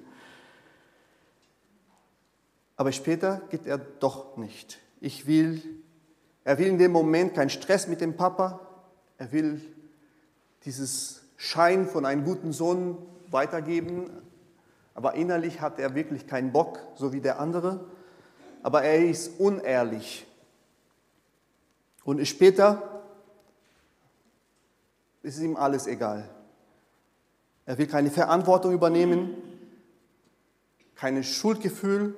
Aber 2.77 2.91
später 2.91 3.43
geht 3.51 3.67
er 3.67 3.79
doch 3.79 4.37
nicht. 4.37 4.81
Ich 5.01 5.27
will, 5.27 5.63
er 6.43 6.59
will 6.59 6.67
in 6.67 6.79
dem 6.79 6.91
Moment 6.91 7.35
keinen 7.35 7.51
Stress 7.51 7.87
mit 7.87 8.01
dem 8.01 8.17
Papa. 8.17 8.59
Er 9.19 9.31
will 9.31 9.61
dieses 10.65 11.23
Schein 11.37 11.87
von 11.87 12.05
einem 12.05 12.25
guten 12.25 12.53
Sohn 12.53 12.99
weitergeben. 13.33 14.11
Aber 14.95 15.15
innerlich 15.15 15.61
hat 15.61 15.79
er 15.79 15.95
wirklich 15.95 16.27
keinen 16.27 16.53
Bock, 16.53 16.79
so 16.95 17.13
wie 17.13 17.21
der 17.21 17.41
andere. 17.41 17.85
Aber 18.63 18.83
er 18.83 19.07
ist 19.07 19.41
unehrlich. 19.41 20.27
Und 22.05 22.25
später 22.27 23.03
ist 25.23 25.39
ihm 25.41 25.57
alles 25.57 25.87
egal. 25.87 26.29
Er 27.65 27.79
will 27.79 27.87
keine 27.87 28.11
Verantwortung 28.11 28.73
übernehmen, 28.73 29.37
kein 30.97 31.23
Schuldgefühl. 31.23 32.17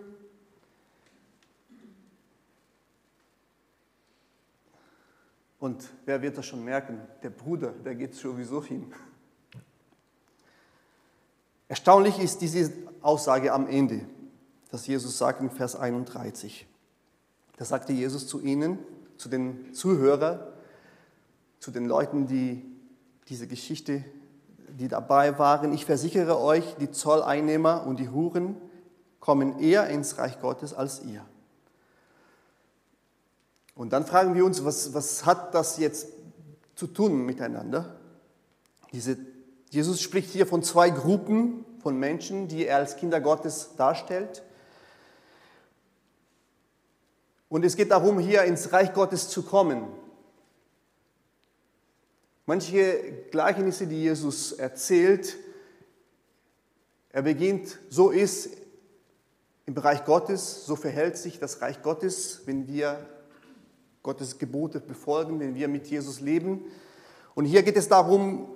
Und 5.58 5.88
wer 6.04 6.20
wird 6.20 6.36
das 6.36 6.46
schon 6.46 6.64
merken? 6.64 7.00
Der 7.22 7.30
Bruder, 7.30 7.72
der 7.72 7.94
geht 7.94 8.14
sowieso 8.14 8.62
hin. 8.62 8.92
Erstaunlich 11.68 12.18
ist 12.18 12.40
diese 12.40 12.72
Aussage 13.00 13.52
am 13.52 13.66
Ende, 13.66 14.00
dass 14.70 14.86
Jesus 14.86 15.18
sagt 15.18 15.40
in 15.40 15.50
Vers 15.50 15.76
31. 15.76 16.66
Da 17.56 17.64
sagte 17.64 17.92
Jesus 17.92 18.26
zu 18.26 18.40
ihnen, 18.40 18.78
zu 19.16 19.28
den 19.28 19.72
Zuhörern, 19.72 20.40
zu 21.60 21.70
den 21.70 21.86
Leuten, 21.86 22.26
die 22.26 22.64
diese 23.28 23.46
Geschichte 23.46 24.04
die 24.78 24.88
dabei 24.88 25.38
waren, 25.38 25.72
ich 25.72 25.84
versichere 25.84 26.40
euch, 26.40 26.74
die 26.80 26.90
Zolleinnehmer 26.90 27.86
und 27.86 28.00
die 28.00 28.08
Huren 28.08 28.56
kommen 29.20 29.60
eher 29.60 29.88
ins 29.88 30.18
Reich 30.18 30.40
Gottes 30.40 30.74
als 30.74 31.02
ihr. 31.04 31.24
Und 33.74 33.92
dann 33.92 34.04
fragen 34.04 34.34
wir 34.34 34.44
uns, 34.44 34.64
was, 34.64 34.94
was 34.94 35.24
hat 35.26 35.54
das 35.54 35.78
jetzt 35.78 36.08
zu 36.74 36.86
tun 36.86 37.24
miteinander? 37.24 37.96
Diese, 38.92 39.16
Jesus 39.74 40.00
spricht 40.00 40.30
hier 40.30 40.46
von 40.46 40.62
zwei 40.62 40.88
Gruppen 40.88 41.64
von 41.82 41.98
Menschen, 41.98 42.46
die 42.46 42.64
er 42.64 42.76
als 42.76 42.94
Kinder 42.94 43.20
Gottes 43.20 43.70
darstellt. 43.76 44.44
Und 47.48 47.64
es 47.64 47.74
geht 47.74 47.90
darum, 47.90 48.20
hier 48.20 48.44
ins 48.44 48.72
Reich 48.72 48.92
Gottes 48.92 49.28
zu 49.30 49.42
kommen. 49.42 49.88
Manche 52.46 53.24
Gleichnisse, 53.32 53.88
die 53.88 54.00
Jesus 54.00 54.52
erzählt, 54.52 55.36
er 57.10 57.22
beginnt, 57.22 57.80
so 57.90 58.10
ist 58.10 58.50
im 59.66 59.74
Bereich 59.74 60.04
Gottes, 60.04 60.66
so 60.66 60.76
verhält 60.76 61.16
sich 61.16 61.40
das 61.40 61.60
Reich 61.60 61.82
Gottes, 61.82 62.42
wenn 62.44 62.68
wir 62.68 63.08
Gottes 64.04 64.38
Gebote 64.38 64.78
befolgen, 64.78 65.40
wenn 65.40 65.56
wir 65.56 65.66
mit 65.66 65.88
Jesus 65.88 66.20
leben. 66.20 66.64
Und 67.34 67.46
hier 67.46 67.64
geht 67.64 67.76
es 67.76 67.88
darum, 67.88 68.54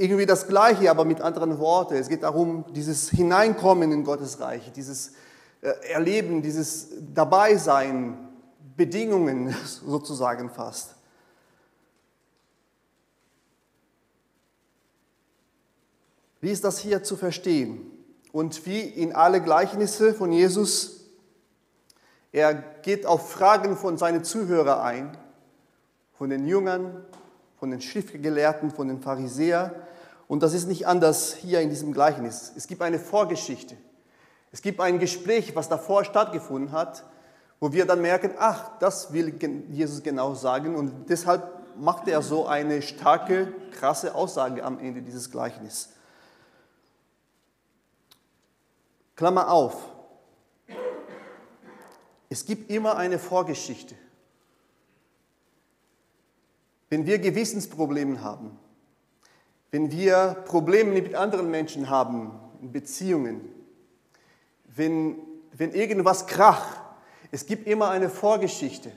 irgendwie 0.00 0.24
das 0.24 0.48
Gleiche, 0.48 0.90
aber 0.90 1.04
mit 1.04 1.20
anderen 1.20 1.58
Worten. 1.58 1.94
Es 1.94 2.08
geht 2.08 2.22
darum, 2.22 2.64
dieses 2.72 3.10
Hineinkommen 3.10 3.92
in 3.92 4.02
Gottes 4.02 4.40
Reich, 4.40 4.72
dieses 4.72 5.12
äh, 5.60 5.72
Erleben, 5.92 6.40
dieses 6.40 6.88
Dabeisein, 7.14 8.16
Bedingungen 8.76 9.54
sozusagen 9.86 10.48
fast. 10.48 10.94
Wie 16.40 16.50
ist 16.50 16.64
das 16.64 16.78
hier 16.78 17.02
zu 17.02 17.18
verstehen? 17.18 17.82
Und 18.32 18.64
wie 18.64 18.80
in 18.80 19.14
alle 19.14 19.42
Gleichnisse 19.42 20.14
von 20.14 20.32
Jesus, 20.32 21.04
er 22.32 22.54
geht 22.54 23.04
auf 23.04 23.30
Fragen 23.30 23.76
von 23.76 23.98
seinen 23.98 24.24
Zuhörern 24.24 24.80
ein, 24.80 25.18
von 26.14 26.30
den 26.30 26.46
Jüngern, 26.46 27.04
von 27.58 27.70
den 27.70 27.82
Schriftgelehrten, 27.82 28.70
von 28.70 28.88
den 28.88 29.02
Pharisäern. 29.02 29.72
Und 30.30 30.44
das 30.44 30.54
ist 30.54 30.68
nicht 30.68 30.86
anders 30.86 31.34
hier 31.34 31.60
in 31.60 31.70
diesem 31.70 31.92
Gleichnis. 31.92 32.52
Es 32.56 32.68
gibt 32.68 32.82
eine 32.82 33.00
Vorgeschichte. 33.00 33.76
Es 34.52 34.62
gibt 34.62 34.78
ein 34.78 35.00
Gespräch, 35.00 35.56
was 35.56 35.68
davor 35.68 36.04
stattgefunden 36.04 36.70
hat, 36.70 37.02
wo 37.58 37.72
wir 37.72 37.84
dann 37.84 38.00
merken, 38.00 38.34
ach, 38.38 38.78
das 38.78 39.12
will 39.12 39.34
Jesus 39.72 40.04
genau 40.04 40.34
sagen. 40.36 40.76
Und 40.76 41.10
deshalb 41.10 41.50
macht 41.76 42.06
er 42.06 42.22
so 42.22 42.46
eine 42.46 42.80
starke, 42.80 43.52
krasse 43.72 44.14
Aussage 44.14 44.62
am 44.62 44.78
Ende 44.78 45.02
dieses 45.02 45.32
Gleichnisses. 45.32 45.88
Klammer 49.16 49.50
auf. 49.50 49.88
Es 52.28 52.44
gibt 52.44 52.70
immer 52.70 52.96
eine 52.96 53.18
Vorgeschichte. 53.18 53.96
Wenn 56.88 57.04
wir 57.04 57.18
Gewissensprobleme 57.18 58.22
haben, 58.22 58.56
wenn 59.70 59.90
wir 59.90 60.36
Probleme 60.46 60.92
mit 60.92 61.14
anderen 61.14 61.50
Menschen 61.50 61.90
haben, 61.90 62.32
in 62.60 62.72
Beziehungen, 62.72 63.40
wenn, 64.74 65.16
wenn 65.56 65.72
irgendwas 65.72 66.26
kracht, 66.26 66.80
es 67.30 67.46
gibt 67.46 67.66
immer 67.66 67.90
eine 67.90 68.08
Vorgeschichte. 68.08 68.90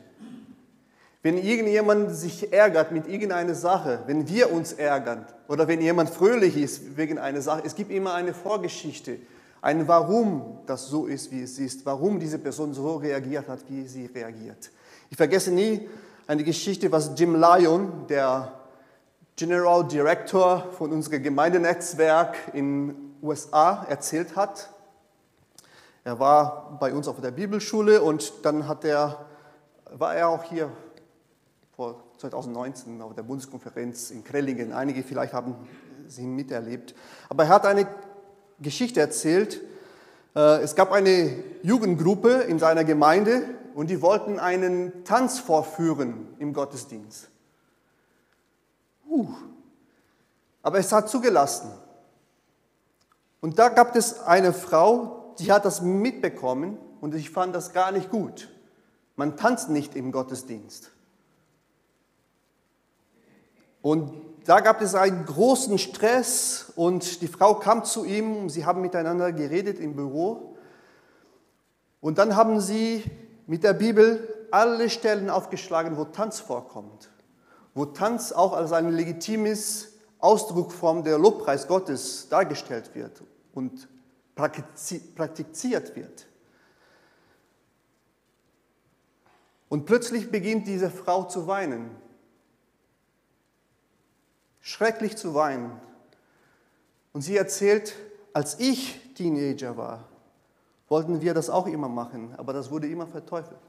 Wenn 1.21 1.37
irgendjemand 1.37 2.13
sich 2.13 2.51
ärgert 2.51 2.91
mit 2.91 3.07
irgendeiner 3.07 3.55
Sache, 3.55 4.03
wenn 4.07 4.27
wir 4.27 4.51
uns 4.51 4.73
ärgern 4.73 5.25
oder 5.47 5.67
wenn 5.67 5.81
jemand 5.81 6.09
fröhlich 6.09 6.57
ist 6.57 6.97
wegen 6.97 7.17
einer 7.17 7.41
Sache, 7.41 7.61
es 7.65 7.75
gibt 7.75 7.91
immer 7.91 8.13
eine 8.13 8.33
Vorgeschichte 8.33 9.19
ein 9.63 9.87
Warum 9.87 10.57
das 10.65 10.87
so 10.87 11.05
ist, 11.05 11.31
wie 11.31 11.43
es 11.43 11.57
ist, 11.57 11.85
warum 11.85 12.19
diese 12.19 12.37
Person 12.37 12.73
so 12.73 12.97
reagiert 12.97 13.47
hat, 13.47 13.59
wie 13.69 13.87
sie 13.87 14.07
reagiert. 14.07 14.69
Ich 15.09 15.15
vergesse 15.15 15.51
nie 15.51 15.87
eine 16.27 16.43
Geschichte, 16.43 16.91
was 16.91 17.11
Jim 17.15 17.35
Lyon, 17.35 18.05
der 18.09 18.59
General 19.35 19.83
Director 19.87 20.71
von 20.77 20.91
unserem 20.91 21.23
Gemeindenetzwerk 21.23 22.37
in 22.53 23.15
USA, 23.21 23.85
erzählt 23.89 24.35
hat. 24.35 24.69
Er 26.03 26.19
war 26.19 26.77
bei 26.79 26.93
uns 26.93 27.07
auf 27.07 27.19
der 27.19 27.31
Bibelschule 27.31 28.01
und 28.01 28.33
dann 28.43 28.67
hat 28.67 28.85
er, 28.85 29.25
war 29.91 30.15
er 30.15 30.29
auch 30.29 30.43
hier 30.43 30.69
vor 31.75 32.03
2019 32.17 33.01
auf 33.01 33.15
der 33.15 33.23
Bundeskonferenz 33.23 34.11
in 34.11 34.23
Krellingen. 34.23 34.71
Einige 34.71 35.01
vielleicht 35.01 35.33
haben 35.33 35.55
sie 36.07 36.23
miterlebt. 36.23 36.93
Aber 37.29 37.43
er 37.43 37.49
hat 37.49 37.65
eine 37.65 37.87
Geschichte 38.59 38.99
erzählt. 38.99 39.61
Äh, 40.35 40.61
es 40.61 40.75
gab 40.75 40.91
eine 40.91 41.43
Jugendgruppe 41.63 42.41
in 42.41 42.59
seiner 42.59 42.83
Gemeinde 42.83 43.45
und 43.73 43.89
die 43.89 44.01
wollten 44.01 44.39
einen 44.39 45.03
Tanz 45.05 45.39
vorführen 45.39 46.27
im 46.37 46.53
Gottesdienst. 46.53 47.29
Uh, 49.13 49.27
aber 50.63 50.79
es 50.79 50.91
hat 50.91 51.07
zugelassen. 51.07 51.71
Und 53.41 53.59
da 53.59 53.69
gab 53.69 53.95
es 53.95 54.21
eine 54.21 54.53
Frau, 54.53 55.35
die 55.37 55.51
hat 55.51 55.65
das 55.65 55.81
mitbekommen 55.81 56.79
und 56.99 57.13
ich 57.13 57.29
fand 57.29 57.53
das 57.53 57.73
gar 57.73 57.91
nicht 57.91 58.09
gut. 58.09 58.49
Man 59.15 59.37
tanzt 59.37 59.69
nicht 59.69 59.95
im 59.95 60.11
Gottesdienst. 60.11 60.89
Und 63.83 64.13
da 64.45 64.61
gab 64.61 64.81
es 64.81 64.95
einen 64.95 65.25
großen 65.25 65.77
Stress 65.77 66.71
und 66.75 67.21
die 67.21 67.27
Frau 67.27 67.55
kam 67.55 67.85
zu 67.85 68.05
ihm, 68.05 68.49
sie 68.49 68.65
haben 68.65 68.81
miteinander 68.81 69.31
geredet 69.31 69.79
im 69.79 69.95
Büro 69.95 70.55
und 72.01 72.17
dann 72.17 72.35
haben 72.35 72.59
sie 72.59 73.03
mit 73.45 73.63
der 73.63 73.73
Bibel 73.73 74.47
alle 74.49 74.89
Stellen 74.89 75.29
aufgeschlagen, 75.29 75.97
wo 75.97 76.05
Tanz 76.05 76.39
vorkommt, 76.39 77.09
wo 77.73 77.85
Tanz 77.85 78.31
auch 78.31 78.53
als 78.53 78.71
ein 78.71 78.91
legitimes 78.91 79.93
Ausdruckform 80.19 81.03
der 81.03 81.17
Lobpreis 81.17 81.67
Gottes 81.67 82.27
dargestellt 82.29 82.93
wird 82.95 83.23
und 83.53 83.87
praktiziert 84.35 85.95
wird. 85.95 86.27
Und 89.69 89.85
plötzlich 89.85 90.31
beginnt 90.31 90.67
diese 90.67 90.89
Frau 90.89 91.23
zu 91.23 91.47
weinen 91.47 91.91
schrecklich 94.63 95.15
zu 95.17 95.35
weinen. 95.35 95.79
Und 97.11 97.21
sie 97.21 97.37
erzählt, 97.37 97.95
als 98.31 98.59
ich 98.59 99.13
Teenager 99.13 99.77
war, 99.77 100.07
wollten 100.87 101.21
wir 101.21 101.35
das 101.35 101.51
auch 101.51 101.67
immer 101.67 101.89
machen, 101.89 102.33
aber 102.37 102.53
das 102.53 102.71
wurde 102.71 102.87
immer 102.87 103.05
verteufelt. 103.05 103.59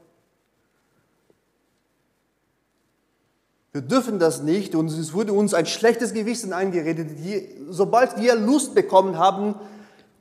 Wir 3.75 3.81
dürfen 3.81 4.19
das 4.19 4.41
nicht 4.41 4.73
und 4.73 4.87
es 4.87 5.11
wurde 5.11 5.33
uns 5.33 5.53
ein 5.53 5.65
schlechtes 5.65 6.13
Gewissen 6.13 6.53
eingeredet, 6.53 7.09
die, 7.19 7.45
sobald 7.67 8.17
wir 8.17 8.33
Lust 8.35 8.73
bekommen 8.73 9.17
haben, 9.17 9.53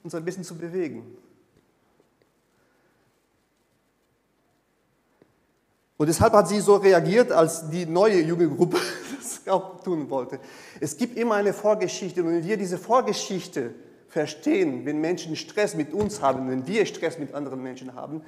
uns 0.03 0.13
ein 0.17 0.25
bisschen 0.25 0.43
zu 0.43 0.57
bewegen. 0.57 1.17
Und 5.99 6.09
deshalb 6.09 6.33
hat 6.33 6.49
sie 6.49 6.59
so 6.59 6.75
reagiert, 6.75 7.31
als 7.31 7.71
die 7.71 7.87
neue 7.87 8.23
Jugendgruppe 8.23 8.77
das 9.19 9.47
auch 9.47 9.81
tun 9.85 10.11
wollte. 10.11 10.41
Es 10.81 10.97
gibt 10.97 11.17
immer 11.17 11.37
eine 11.37 11.53
Vorgeschichte 11.53 12.25
und 12.25 12.31
wenn 12.31 12.45
wir 12.45 12.57
diese 12.57 12.77
Vorgeschichte 12.77 13.73
verstehen, 14.09 14.85
wenn 14.85 15.01
Menschen 15.01 15.37
Stress 15.37 15.77
mit 15.77 15.93
uns 15.93 16.21
haben, 16.21 16.51
wenn 16.51 16.67
wir 16.67 16.87
Stress 16.87 17.21
mit 17.21 17.33
anderen 17.33 17.63
Menschen 17.63 17.95
haben, 17.95 18.23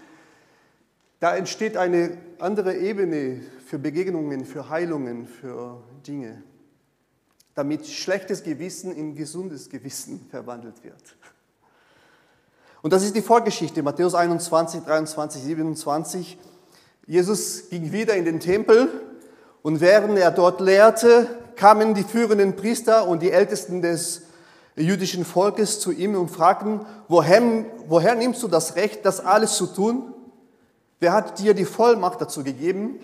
da 1.20 1.35
entsteht 1.35 1.76
eine 1.76 2.18
andere 2.38 2.76
Ebene 2.76 3.40
für 3.64 3.79
Begegnungen, 3.79 4.44
für 4.44 4.68
Heilungen, 4.68 5.26
für 5.26 5.83
Dinge, 6.07 6.42
damit 7.55 7.87
schlechtes 7.87 8.42
Gewissen 8.42 8.94
in 8.94 9.14
gesundes 9.14 9.70
Gewissen 9.70 10.26
verwandelt 10.31 10.85
wird. 10.85 11.16
Und 12.83 12.92
das 12.92 13.02
ist 13.02 13.16
die 13.16 13.22
Vorgeschichte, 13.22 13.83
Matthäus 13.83 14.14
21, 14.14 14.83
23, 14.83 15.42
27. 15.42 16.38
Jesus 17.07 17.68
ging 17.70 17.90
wieder 17.92 18.14
in 18.14 18.24
den 18.24 18.38
Tempel 18.38 18.88
und 19.62 19.81
während 19.81 20.18
er 20.18 20.31
dort 20.31 20.61
lehrte, 20.61 21.29
kamen 21.57 21.94
die 21.94 22.05
führenden 22.05 22.55
Priester 22.55 23.09
und 23.09 23.22
die 23.22 23.33
Ältesten 23.33 23.81
des 23.81 24.22
jüdischen 24.76 25.24
Volkes 25.24 25.81
zu 25.81 25.90
ihm 25.90 26.14
und 26.14 26.29
fragten, 26.29 26.81
woher, 27.09 27.42
woher 27.88 28.14
nimmst 28.14 28.42
du 28.42 28.48
das 28.48 28.76
Recht, 28.76 29.05
das 29.05 29.20
alles 29.20 29.55
zu 29.55 29.66
tun? 29.66 30.12
Wer 30.98 31.12
hat 31.12 31.38
dir 31.38 31.52
die 31.52 31.66
Vollmacht 31.66 32.20
dazu 32.20 32.42
gegeben? 32.42 32.98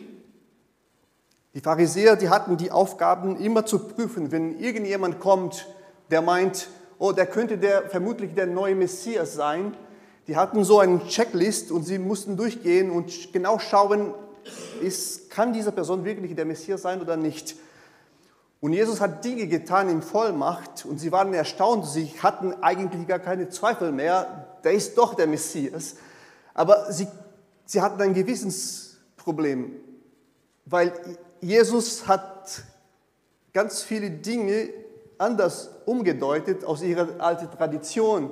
Die 1.55 1.61
Pharisäer, 1.61 2.17
die 2.17 2.31
hatten 2.31 2.57
die 2.57 2.71
Aufgaben 2.71 3.37
immer 3.37 3.67
zu 3.67 3.79
prüfen, 3.81 4.33
wenn 4.33 4.59
irgendjemand 4.59 5.21
kommt, 5.21 5.67
der 6.11 6.23
meint, 6.23 6.69
oh, 6.99 7.13
der 7.13 7.27
könnte 7.27 7.59
der, 7.59 7.91
vermutlich 7.91 8.35
der 8.35 8.47
neue 8.47 8.75
Messias 8.75 9.35
sein. 9.35 9.77
Die 10.27 10.37
hatten 10.37 10.65
so 10.65 10.79
eine 10.79 11.07
Checklist 11.07 11.71
und 11.71 11.83
sie 11.83 11.99
mussten 11.99 12.39
durchgehen 12.39 12.91
und 12.91 13.33
genau 13.35 13.59
schauen, 13.59 14.15
ist, 14.81 15.29
kann 15.31 15.53
diese 15.53 15.73
Person 15.73 16.05
wirklich 16.05 16.35
der 16.35 16.47
Messias 16.47 16.83
sein 16.83 17.03
oder 17.03 17.19
nicht. 17.19 17.57
Und 18.61 18.73
Jesus 18.73 19.01
hat 19.01 19.25
Dinge 19.25 19.49
getan 19.49 19.89
in 19.91 20.01
Vollmacht 20.03 20.87
und 20.87 20.99
sie 20.99 21.13
waren 21.13 21.35
erstaunt, 21.35 21.85
sie 21.87 22.07
hatten 22.23 22.55
eigentlich 22.63 23.07
gar 23.07 23.19
keine 23.19 23.51
Zweifel 23.51 23.93
mehr, 23.93 24.47
der 24.65 24.73
ist 24.73 24.97
doch 24.97 25.15
der 25.15 25.27
Messias. 25.27 25.97
Aber 26.55 26.93
sie 26.93 27.09
sie 27.65 27.81
hatten 27.81 28.01
ein 28.01 28.15
Gewissensproblem, 28.15 29.73
weil 30.67 30.93
Jesus 31.41 32.07
hat 32.07 32.63
ganz 33.53 33.83
viele 33.83 34.11
Dinge 34.11 34.71
anders 35.19 35.71
umgedeutet 35.87 36.65
aus 36.65 36.83
ihrer 36.83 37.21
alten 37.21 37.51
Tradition. 37.51 38.31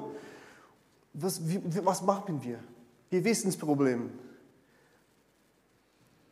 Was, 1.13 1.41
wie, 1.49 1.61
was 1.85 2.03
machen 2.03 2.43
wir? 2.43 2.59
Gewissensproblem. 3.11 4.11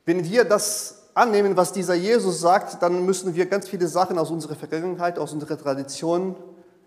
Wenn 0.04 0.24
wir 0.24 0.44
das 0.44 1.08
annehmen, 1.14 1.56
was 1.56 1.72
dieser 1.72 1.94
Jesus 1.94 2.40
sagt, 2.40 2.80
dann 2.82 3.04
müssen 3.04 3.34
wir 3.34 3.46
ganz 3.46 3.68
viele 3.68 3.88
Sachen 3.88 4.18
aus 4.18 4.30
unserer 4.30 4.54
Vergangenheit, 4.54 5.18
aus 5.18 5.32
unserer 5.32 5.58
Tradition 5.58 6.36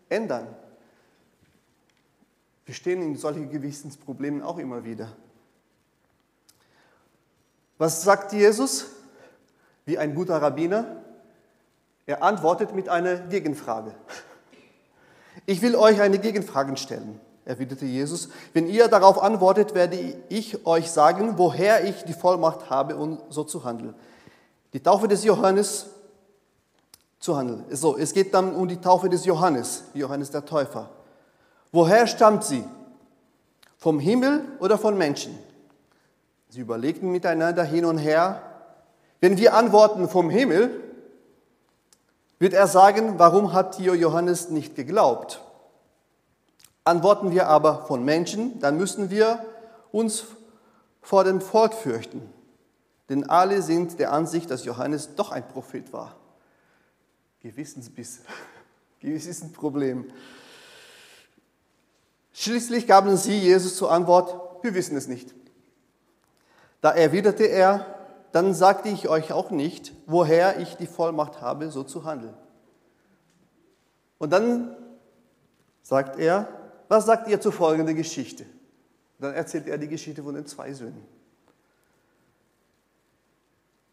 ändern. 0.09 0.47
Wir 2.65 2.73
stehen 2.73 3.01
in 3.01 3.15
solchen 3.17 3.49
Gewissensproblemen 3.49 4.41
auch 4.41 4.57
immer 4.57 4.83
wieder. 4.83 5.09
Was 7.81 8.03
sagt 8.03 8.31
Jesus? 8.31 8.85
Wie 9.85 9.97
ein 9.97 10.13
guter 10.13 10.39
Rabbiner. 10.39 10.85
Er 12.05 12.21
antwortet 12.21 12.75
mit 12.75 12.87
einer 12.87 13.15
Gegenfrage. 13.15 13.95
Ich 15.47 15.63
will 15.63 15.75
euch 15.75 15.99
eine 15.99 16.19
Gegenfrage 16.19 16.77
stellen, 16.77 17.19
erwiderte 17.43 17.85
Jesus. 17.85 18.29
Wenn 18.53 18.67
ihr 18.67 18.87
darauf 18.87 19.19
antwortet, 19.19 19.73
werde 19.73 19.97
ich 20.29 20.63
euch 20.67 20.91
sagen, 20.91 21.39
woher 21.39 21.83
ich 21.83 22.03
die 22.03 22.13
Vollmacht 22.13 22.69
habe, 22.69 22.97
um 22.97 23.19
so 23.29 23.43
zu 23.43 23.63
handeln. 23.63 23.95
Die 24.73 24.83
Taufe 24.83 25.07
des 25.07 25.23
Johannes 25.23 25.87
zu 27.19 27.35
handeln. 27.35 27.65
So, 27.71 27.97
es 27.97 28.13
geht 28.13 28.31
dann 28.35 28.53
um 28.53 28.67
die 28.67 28.77
Taufe 28.79 29.09
des 29.09 29.25
Johannes, 29.25 29.85
Johannes 29.95 30.29
der 30.29 30.45
Täufer. 30.45 30.91
Woher 31.71 32.05
stammt 32.05 32.43
sie? 32.43 32.63
Vom 33.79 33.99
Himmel 33.99 34.43
oder 34.59 34.77
von 34.77 34.95
Menschen? 34.99 35.35
Sie 36.51 36.59
überlegten 36.59 37.09
miteinander 37.13 37.63
hin 37.63 37.85
und 37.85 37.97
her. 37.97 38.41
Wenn 39.21 39.37
wir 39.37 39.53
antworten 39.53 40.09
vom 40.09 40.29
Himmel, 40.29 40.83
wird 42.39 42.53
er 42.53 42.67
sagen, 42.67 43.17
warum 43.19 43.53
habt 43.53 43.79
ihr 43.79 43.95
Johannes 43.95 44.49
nicht 44.49 44.75
geglaubt? 44.75 45.39
Antworten 46.83 47.31
wir 47.31 47.47
aber 47.47 47.85
von 47.85 48.03
Menschen, 48.03 48.59
dann 48.59 48.75
müssen 48.75 49.09
wir 49.09 49.45
uns 49.93 50.25
vor 51.01 51.23
dem 51.23 51.39
Volk 51.39 51.73
fürchten. 51.73 52.29
Denn 53.07 53.29
alle 53.29 53.61
sind 53.61 53.97
der 53.97 54.11
Ansicht, 54.11 54.51
dass 54.51 54.65
Johannes 54.65 55.15
doch 55.15 55.31
ein 55.31 55.47
Prophet 55.47 55.93
war. 55.93 56.17
Gewissensbiss, 57.39 58.23
Gewissensproblem. 58.99 60.11
Schließlich 62.33 62.87
gaben 62.87 63.15
sie 63.15 63.39
Jesus 63.39 63.77
zur 63.77 63.89
Antwort, 63.89 64.61
wir 64.65 64.73
wissen 64.73 64.97
es 64.97 65.07
nicht. 65.07 65.33
Da 66.81 66.91
erwiderte 66.91 67.45
er, 67.45 67.85
dann 68.31 68.53
sagte 68.53 68.89
ich 68.89 69.07
euch 69.07 69.31
auch 69.31 69.51
nicht, 69.51 69.93
woher 70.07 70.59
ich 70.59 70.75
die 70.75 70.87
Vollmacht 70.87 71.41
habe, 71.41 71.69
so 71.69 71.83
zu 71.83 72.03
handeln. 72.05 72.33
Und 74.17 74.31
dann 74.31 74.75
sagt 75.81 76.17
er, 76.19 76.47
was 76.87 77.05
sagt 77.05 77.27
ihr 77.27 77.39
zu 77.39 77.51
folgender 77.51 77.93
Geschichte? 77.93 78.45
Dann 79.19 79.33
erzählt 79.33 79.67
er 79.67 79.77
die 79.77 79.87
Geschichte 79.87 80.23
von 80.23 80.35
den 80.35 80.45
zwei 80.45 80.73
Söhnen. 80.73 81.05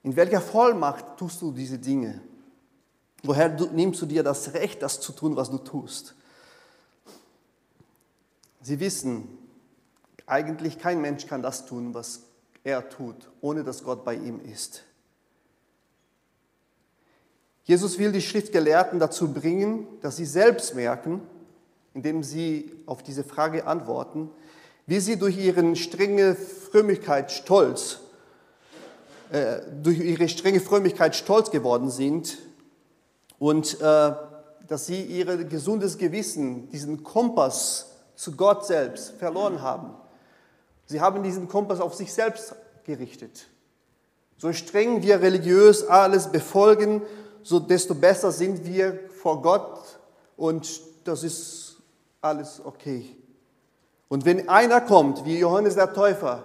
In 0.03 0.16
welcher 0.16 0.40
Vollmacht 0.40 1.16
tust 1.16 1.42
du 1.42 1.53
diese 1.53 1.79
Dinge? 1.79 2.22
Woher 3.22 3.48
nimmst 3.48 4.01
du 4.01 4.07
dir 4.07 4.22
das 4.22 4.55
Recht, 4.55 4.83
das 4.83 5.01
zu 5.01 5.12
tun, 5.12 5.37
was 5.37 5.51
du 5.51 5.59
tust? 5.59 6.14
Sie 8.62 8.81
wissen, 8.81 9.29
eigentlich 10.27 10.79
kein 10.79 11.01
Mensch 11.01 11.27
kann 11.27 11.42
das 11.42 11.66
tun, 11.66 11.94
was 11.94 12.27
er 12.68 12.88
tut, 12.88 13.31
ohne 13.40 13.64
dass 13.64 13.83
Gott 13.83 14.04
bei 14.04 14.14
ihm 14.14 14.40
ist. 14.44 14.85
Jesus 17.64 17.98
will 17.98 18.12
die 18.12 18.22
Schriftgelehrten 18.22 18.98
dazu 18.98 19.33
bringen, 19.33 19.87
dass 20.00 20.16
sie 20.16 20.24
selbst 20.24 20.74
merken, 20.74 21.20
indem 21.94 22.22
sie 22.22 22.72
auf 22.87 23.02
diese 23.02 23.24
Frage 23.24 23.66
antworten, 23.66 24.31
wie 24.87 25.00
sie 25.00 25.18
durch 25.18 25.37
ihren 25.38 25.76
strenge 25.76 26.35
Frömmigkeit 26.35 27.31
stolz, 27.31 28.00
äh, 29.31 29.61
durch 29.83 29.98
ihre 29.98 30.28
strenge 30.28 30.61
Frömmigkeit 30.61 31.14
stolz 31.14 31.50
geworden 31.50 31.90
sind 31.90 32.38
und 33.38 33.81
äh, 33.81 34.12
dass 34.66 34.87
sie 34.87 35.02
ihr 35.02 35.44
gesundes 35.44 35.98
Gewissen, 35.98 36.70
diesen 36.70 37.02
Kompass 37.02 37.92
zu 38.14 38.33
Gott 38.33 38.66
selbst 38.66 39.11
verloren 39.18 39.62
haben. 39.62 39.94
Sie 40.88 41.01
haben 41.01 41.22
diesen 41.22 41.48
Kompass 41.48 41.81
auf 41.81 41.94
sich 41.94 42.12
selbst 42.12 42.55
gerichtet. 42.85 43.46
So 44.38 44.53
streng 44.53 45.03
wir 45.03 45.20
religiös 45.20 45.87
alles 45.87 46.29
befolgen, 46.33 47.03
so 47.42 47.61
desto 47.61 47.94
besser 47.94 48.33
sind 48.33 48.64
wir 48.64 48.98
vor 49.22 49.42
Gott 49.42 49.98
und 50.37 50.81
das 51.05 51.22
ist 51.22 51.77
alles 52.22 52.61
okay. 52.64 53.14
Und 54.09 54.24
wenn 54.24 54.48
einer 54.48 54.81
kommt, 54.81 55.24
wie 55.27 55.38
Johannes 55.38 55.74
der 55.74 55.92
Täufer, 55.92 56.42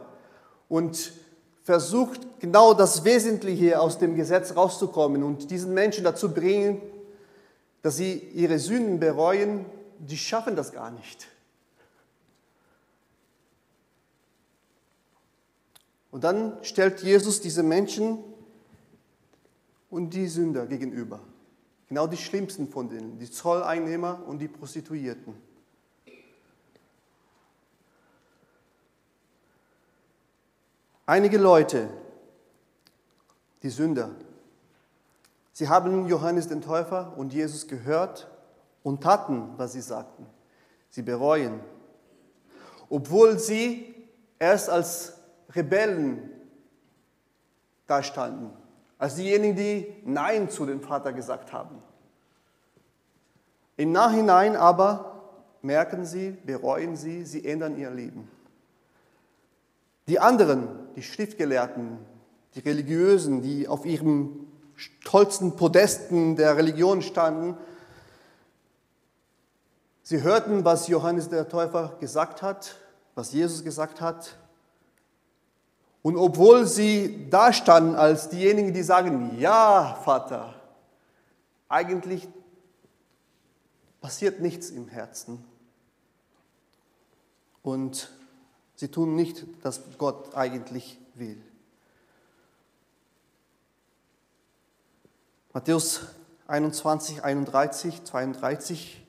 und 0.68 1.14
versucht 1.64 2.20
genau 2.40 2.74
das 2.74 3.06
Wesentliche 3.06 3.80
aus 3.80 3.98
dem 4.00 4.16
Gesetz 4.16 4.56
rauszukommen 4.56 5.24
und 5.24 5.52
diesen 5.52 5.74
Menschen 5.74 6.04
dazu 6.04 6.34
bringen, 6.34 6.82
dass 7.82 7.98
sie 7.98 8.18
ihre 8.34 8.60
Sünden 8.60 9.00
bereuen, 9.00 9.66
die 10.00 10.18
schaffen 10.18 10.56
das 10.56 10.74
gar 10.74 10.92
nicht. 10.92 11.28
Und 16.13 16.23
dann 16.23 16.63
stellt 16.63 17.02
Jesus 17.02 17.41
diese 17.41 17.63
Menschen 17.63 18.23
und 19.89 20.12
die 20.12 20.28
Sünder 20.28 20.67
gegenüber. 20.67 21.19
Genau 21.88 22.06
die 22.06 22.17
schlimmsten 22.17 22.67
von 22.67 22.88
denen, 22.88 23.17
die 23.17 23.32
Zolleinnehmer 23.32 24.21
und 24.28 24.38
die 24.38 24.47
Prostituierten. 24.47 25.34
Einige 31.08 31.39
Leute, 31.39 31.89
die 33.63 33.69
Sünder, 33.69 34.12
sie 35.52 35.67
haben 35.67 36.08
Johannes 36.08 36.47
den 36.47 36.62
Täufer 36.62 37.17
und 37.17 37.34
Jesus 37.34 37.67
gehört 37.67 38.30
und 38.84 39.02
taten, 39.02 39.49
was 39.58 39.73
sie 39.73 39.82
sagten. 39.82 40.28
Sie 40.91 41.02
bereuen, 41.02 41.60
obwohl 42.88 43.39
sie 43.39 43.95
erst 44.38 44.69
als 44.69 45.23
Rebellen 45.56 46.30
dastanden, 47.88 48.52
als 48.98 49.16
diejenigen, 49.16 49.56
die 49.56 49.94
Nein 50.06 50.50
zu 50.50 50.66
dem 50.66 50.82
Vater 50.82 51.13
gesagt 51.13 51.54
haben. 51.54 51.82
Im 53.76 53.92
Nachhinein 53.92 54.56
aber 54.56 55.13
merken 55.62 56.06
sie, 56.06 56.32
bereuen 56.32 56.96
sie, 56.96 57.26
sie 57.26 57.46
ändern 57.46 57.78
ihr 57.78 57.89
Leben. 57.89 58.30
Die 60.08 60.20
anderen, 60.20 60.68
die 60.96 61.04
Schriftgelehrten, 61.04 61.98
die 62.56 62.60
Religiösen, 62.60 63.42
die 63.42 63.68
auf 63.68 63.86
ihrem 63.86 64.48
stolzen 64.76 65.56
Podesten 65.56 66.36
der 66.36 66.58
Religion 66.58 67.02
standen, 67.02 67.58
sie 70.04 70.22
hörten, 70.22 70.66
was 70.66 70.88
Johannes 70.88 71.30
der 71.30 71.48
Täufer 71.48 71.96
gesagt 72.00 72.42
hat, 72.42 72.76
was 73.16 73.32
Jesus 73.32 73.63
gesagt 73.63 74.02
hat. 74.02 74.38
Und 76.04 76.18
obwohl 76.18 76.68
sie 76.68 77.30
da 77.30 77.54
standen 77.54 77.96
als 77.96 78.30
diejenigen, 78.30 78.74
die 78.74 78.84
sagen, 78.84 79.39
ja, 79.39 79.98
Vater, 80.04 80.54
eigentlich 81.70 82.28
passiert 84.02 84.42
nichts 84.42 84.70
im 84.70 84.89
Herzen. 84.89 85.44
Und 87.63 88.12
sie 88.76 88.89
tun 88.89 89.16
nicht, 89.16 89.46
was 89.63 89.80
Gott 89.98 90.36
eigentlich 90.36 91.00
will. 91.16 91.42
Matthäus 95.54 96.02
21, 96.48 97.24
31, 97.24 98.04
32. 98.04 99.06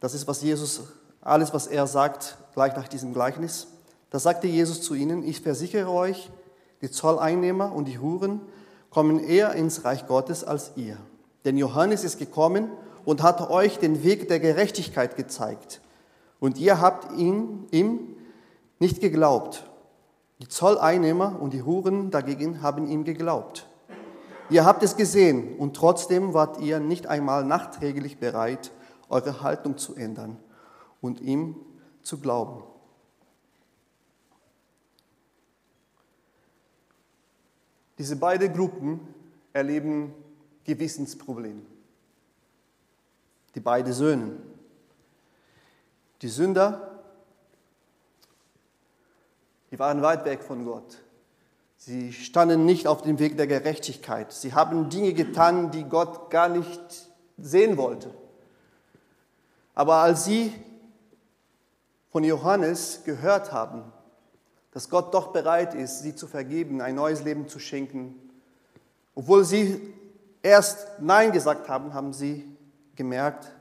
Das 0.00 0.14
ist, 0.14 0.26
was 0.26 0.40
Jesus, 0.40 0.84
alles, 1.20 1.52
was 1.52 1.66
er 1.66 1.86
sagt, 1.86 2.38
gleich 2.54 2.74
nach 2.74 2.88
diesem 2.88 3.12
Gleichnis. 3.12 3.66
Da 4.12 4.18
sagte 4.18 4.46
Jesus 4.46 4.82
zu 4.82 4.94
ihnen, 4.94 5.26
ich 5.26 5.40
versichere 5.40 5.90
euch, 5.90 6.30
die 6.82 6.90
Zolleinnehmer 6.90 7.72
und 7.72 7.88
die 7.88 7.98
Huren 7.98 8.42
kommen 8.90 9.18
eher 9.18 9.54
ins 9.54 9.86
Reich 9.86 10.06
Gottes 10.06 10.44
als 10.44 10.72
ihr. 10.76 10.98
Denn 11.46 11.56
Johannes 11.56 12.04
ist 12.04 12.18
gekommen 12.18 12.70
und 13.06 13.22
hat 13.22 13.48
euch 13.48 13.78
den 13.78 14.04
Weg 14.04 14.28
der 14.28 14.38
Gerechtigkeit 14.38 15.16
gezeigt. 15.16 15.80
Und 16.40 16.58
ihr 16.58 16.78
habt 16.78 17.18
ihn, 17.18 17.66
ihm 17.70 18.00
nicht 18.78 19.00
geglaubt. 19.00 19.64
Die 20.40 20.48
Zolleinnehmer 20.48 21.40
und 21.40 21.54
die 21.54 21.62
Huren 21.62 22.10
dagegen 22.10 22.60
haben 22.60 22.86
ihm 22.88 23.04
geglaubt. 23.04 23.66
Ihr 24.50 24.66
habt 24.66 24.82
es 24.82 24.98
gesehen 24.98 25.56
und 25.56 25.74
trotzdem 25.74 26.34
wart 26.34 26.60
ihr 26.60 26.80
nicht 26.80 27.06
einmal 27.06 27.46
nachträglich 27.46 28.18
bereit, 28.18 28.72
eure 29.08 29.40
Haltung 29.40 29.78
zu 29.78 29.94
ändern 29.94 30.36
und 31.00 31.22
ihm 31.22 31.56
zu 32.02 32.18
glauben. 32.18 32.62
Diese 38.02 38.16
beiden 38.16 38.52
Gruppen 38.52 38.98
erleben 39.52 40.12
Gewissensprobleme. 40.64 41.62
Die 43.54 43.60
beiden 43.60 43.92
Söhne. 43.92 44.38
Die 46.20 46.26
Sünder, 46.26 47.00
die 49.70 49.78
waren 49.78 50.02
weit 50.02 50.24
weg 50.24 50.42
von 50.42 50.64
Gott. 50.64 50.98
Sie 51.76 52.12
standen 52.12 52.64
nicht 52.64 52.88
auf 52.88 53.02
dem 53.02 53.20
Weg 53.20 53.36
der 53.36 53.46
Gerechtigkeit. 53.46 54.32
Sie 54.32 54.52
haben 54.52 54.90
Dinge 54.90 55.12
getan, 55.12 55.70
die 55.70 55.84
Gott 55.84 56.28
gar 56.28 56.48
nicht 56.48 57.08
sehen 57.38 57.76
wollte. 57.76 58.12
Aber 59.76 59.98
als 59.98 60.24
sie 60.24 60.52
von 62.10 62.24
Johannes 62.24 63.04
gehört 63.04 63.52
haben, 63.52 63.92
dass 64.72 64.88
Gott 64.88 65.14
doch 65.14 65.32
bereit 65.32 65.74
ist, 65.74 66.02
sie 66.02 66.14
zu 66.14 66.26
vergeben, 66.26 66.80
ein 66.80 66.94
neues 66.94 67.22
Leben 67.22 67.48
zu 67.48 67.58
schenken, 67.58 68.14
obwohl 69.14 69.44
sie 69.44 69.94
erst 70.42 71.00
Nein 71.00 71.32
gesagt 71.32 71.68
haben, 71.68 71.94
haben 71.94 72.12
sie 72.12 72.56
gemerkt, 72.96 73.52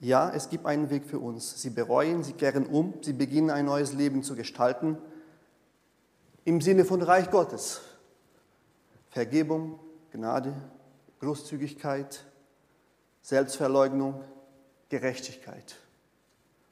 ja, 0.00 0.30
es 0.30 0.48
gibt 0.48 0.64
einen 0.64 0.90
Weg 0.90 1.04
für 1.06 1.18
uns. 1.18 1.60
Sie 1.60 1.70
bereuen, 1.70 2.22
sie 2.22 2.32
kehren 2.32 2.66
um, 2.66 2.94
sie 3.02 3.12
beginnen 3.12 3.50
ein 3.50 3.64
neues 3.64 3.92
Leben 3.92 4.22
zu 4.22 4.36
gestalten 4.36 4.96
im 6.44 6.60
Sinne 6.60 6.84
von 6.84 7.02
Reich 7.02 7.30
Gottes. 7.30 7.80
Vergebung, 9.10 9.78
Gnade, 10.12 10.54
Großzügigkeit, 11.20 12.24
Selbstverleugnung, 13.22 14.22
Gerechtigkeit. 14.88 15.76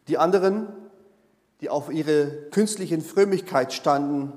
Die 0.08 0.18
anderen, 0.18 0.68
die 1.60 1.68
auf 1.68 1.90
ihre 1.90 2.48
künstlichen 2.50 3.00
Frömmigkeit 3.00 3.72
standen, 3.72 4.32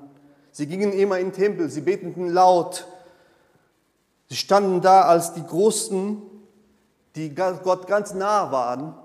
sie 0.52 0.68
gingen 0.68 0.94
immer 0.94 1.20
in 1.20 1.28
den 1.28 1.34
Tempel, 1.34 1.70
sie 1.70 1.82
beteten 1.82 2.30
laut, 2.30 2.88
sie 4.30 4.36
standen 4.36 4.82
da 4.82 5.04
als 5.04 5.34
die 5.34 5.46
Großen, 5.46 6.22
die 7.16 7.34
Gott 7.36 7.88
ganz 7.88 8.14
nah 8.14 8.52
waren. 8.52 8.96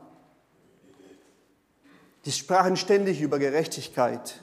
Die 2.24 2.32
sprachen 2.32 2.76
ständig 2.76 3.20
über 3.20 3.38
Gerechtigkeit, 3.38 4.40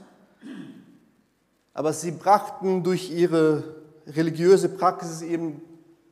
aber 1.73 1.93
sie 1.93 2.11
brachten 2.11 2.83
durch 2.83 3.09
ihre 3.09 3.81
religiöse 4.05 4.69
Praxis 4.69 5.21
eben 5.21 5.61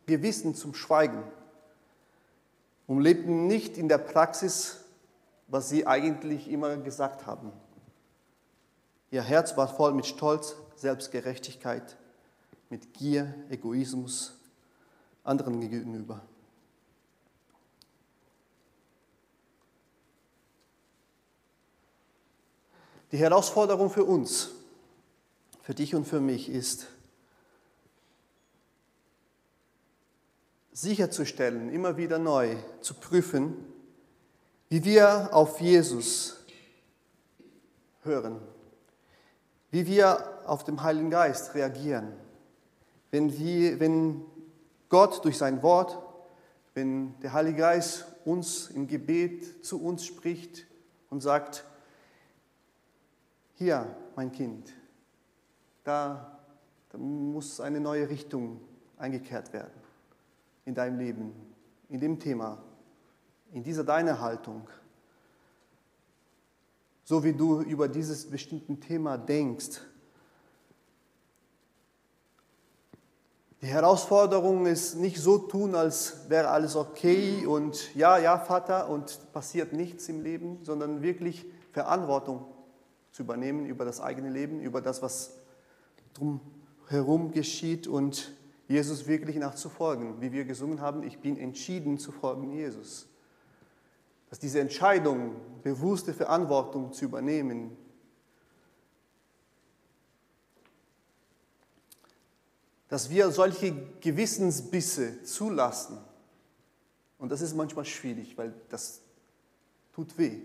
Gewissen 0.07 0.55
zum 0.55 0.73
Schweigen. 0.73 1.23
Und 2.87 3.01
lebten 3.01 3.45
nicht 3.45 3.77
in 3.77 3.87
der 3.87 3.99
Praxis, 3.99 4.78
was 5.49 5.69
sie 5.69 5.85
eigentlich 5.85 6.49
immer 6.49 6.77
gesagt 6.77 7.25
haben. 7.25 7.51
Ihr 9.11 9.23
Herz 9.23 9.57
war 9.57 9.67
voll 9.67 9.93
mit 9.93 10.05
Stolz, 10.05 10.55
Selbstgerechtigkeit, 10.75 11.97
mit 12.69 12.93
Gier, 12.93 13.33
Egoismus 13.49 14.35
anderen 15.23 15.59
gegenüber. 15.59 16.21
Die 23.11 23.17
Herausforderung 23.17 23.89
für 23.89 24.03
uns 24.03 24.51
für 25.69 25.75
dich 25.75 25.93
und 25.93 26.07
für 26.07 26.19
mich 26.19 26.49
ist, 26.49 26.87
sicherzustellen, 30.71 31.71
immer 31.71 31.95
wieder 31.95 32.17
neu 32.17 32.55
zu 32.81 32.95
prüfen, 32.95 33.53
wie 34.69 34.83
wir 34.83 35.33
auf 35.33 35.59
Jesus 35.59 36.45
hören, 38.03 38.39
wie 39.71 39.85
wir 39.87 40.41
auf 40.45 40.63
den 40.63 40.81
Heiligen 40.81 41.09
Geist 41.09 41.55
reagieren, 41.55 42.13
wenn, 43.11 43.35
wir, 43.37 43.79
wenn 43.79 44.21
Gott 44.87 45.25
durch 45.25 45.37
sein 45.37 45.61
Wort, 45.63 45.97
wenn 46.75 47.19
der 47.19 47.33
Heilige 47.33 47.57
Geist 47.57 48.05
uns 48.25 48.69
im 48.69 48.87
Gebet 48.87 49.65
zu 49.65 49.83
uns 49.83 50.05
spricht 50.05 50.67
und 51.09 51.21
sagt, 51.21 51.65
hier, 53.55 53.95
mein 54.15 54.31
Kind, 54.31 54.71
da, 55.83 56.39
da 56.89 56.97
muss 56.97 57.59
eine 57.59 57.79
neue 57.79 58.07
Richtung 58.07 58.61
eingekehrt 58.97 59.51
werden 59.51 59.73
in 60.65 60.75
deinem 60.75 60.99
Leben, 60.99 61.33
in 61.89 61.99
dem 61.99 62.19
Thema, 62.19 62.61
in 63.51 63.63
dieser 63.63 63.83
deiner 63.83 64.19
Haltung. 64.19 64.69
So 67.03 67.23
wie 67.23 67.33
du 67.33 67.61
über 67.61 67.87
dieses 67.87 68.29
bestimmte 68.29 68.75
Thema 68.79 69.17
denkst. 69.17 69.81
Die 73.61 73.67
Herausforderung 73.67 74.67
ist 74.67 74.95
nicht 74.95 75.19
so 75.19 75.37
tun, 75.37 75.75
als 75.75 76.29
wäre 76.29 76.49
alles 76.49 76.77
okay 76.77 77.45
und 77.45 77.93
ja, 77.93 78.17
ja, 78.17 78.37
Vater 78.37 78.89
und 78.89 79.19
passiert 79.33 79.73
nichts 79.73 80.07
im 80.07 80.21
Leben, 80.21 80.59
sondern 80.63 81.01
wirklich 81.01 81.45
Verantwortung 81.73 82.45
zu 83.11 83.23
übernehmen 83.23 83.65
über 83.65 83.83
das 83.83 83.99
eigene 83.99 84.29
Leben, 84.29 84.61
über 84.61 84.79
das, 84.79 85.01
was 85.01 85.35
drumherum 86.13 87.31
geschieht 87.31 87.87
und 87.87 88.33
Jesus 88.69 89.07
wirklich 89.07 89.35
nachzufolgen. 89.35 90.21
Wie 90.21 90.31
wir 90.31 90.45
gesungen 90.45 90.79
haben, 90.79 91.03
ich 91.03 91.19
bin 91.19 91.37
entschieden 91.37 91.97
zu 91.97 92.11
folgen 92.11 92.51
Jesus. 92.51 93.09
Dass 94.29 94.39
diese 94.39 94.59
Entscheidung, 94.59 95.35
bewusste 95.63 96.13
Verantwortung 96.13 96.93
zu 96.93 97.05
übernehmen, 97.05 97.75
dass 102.87 103.09
wir 103.09 103.31
solche 103.31 103.71
Gewissensbisse 104.01 105.23
zulassen. 105.23 105.99
Und 107.17 107.31
das 107.31 107.41
ist 107.41 107.55
manchmal 107.55 107.85
schwierig, 107.85 108.37
weil 108.37 108.53
das 108.69 109.01
tut 109.93 110.17
weh. 110.17 110.39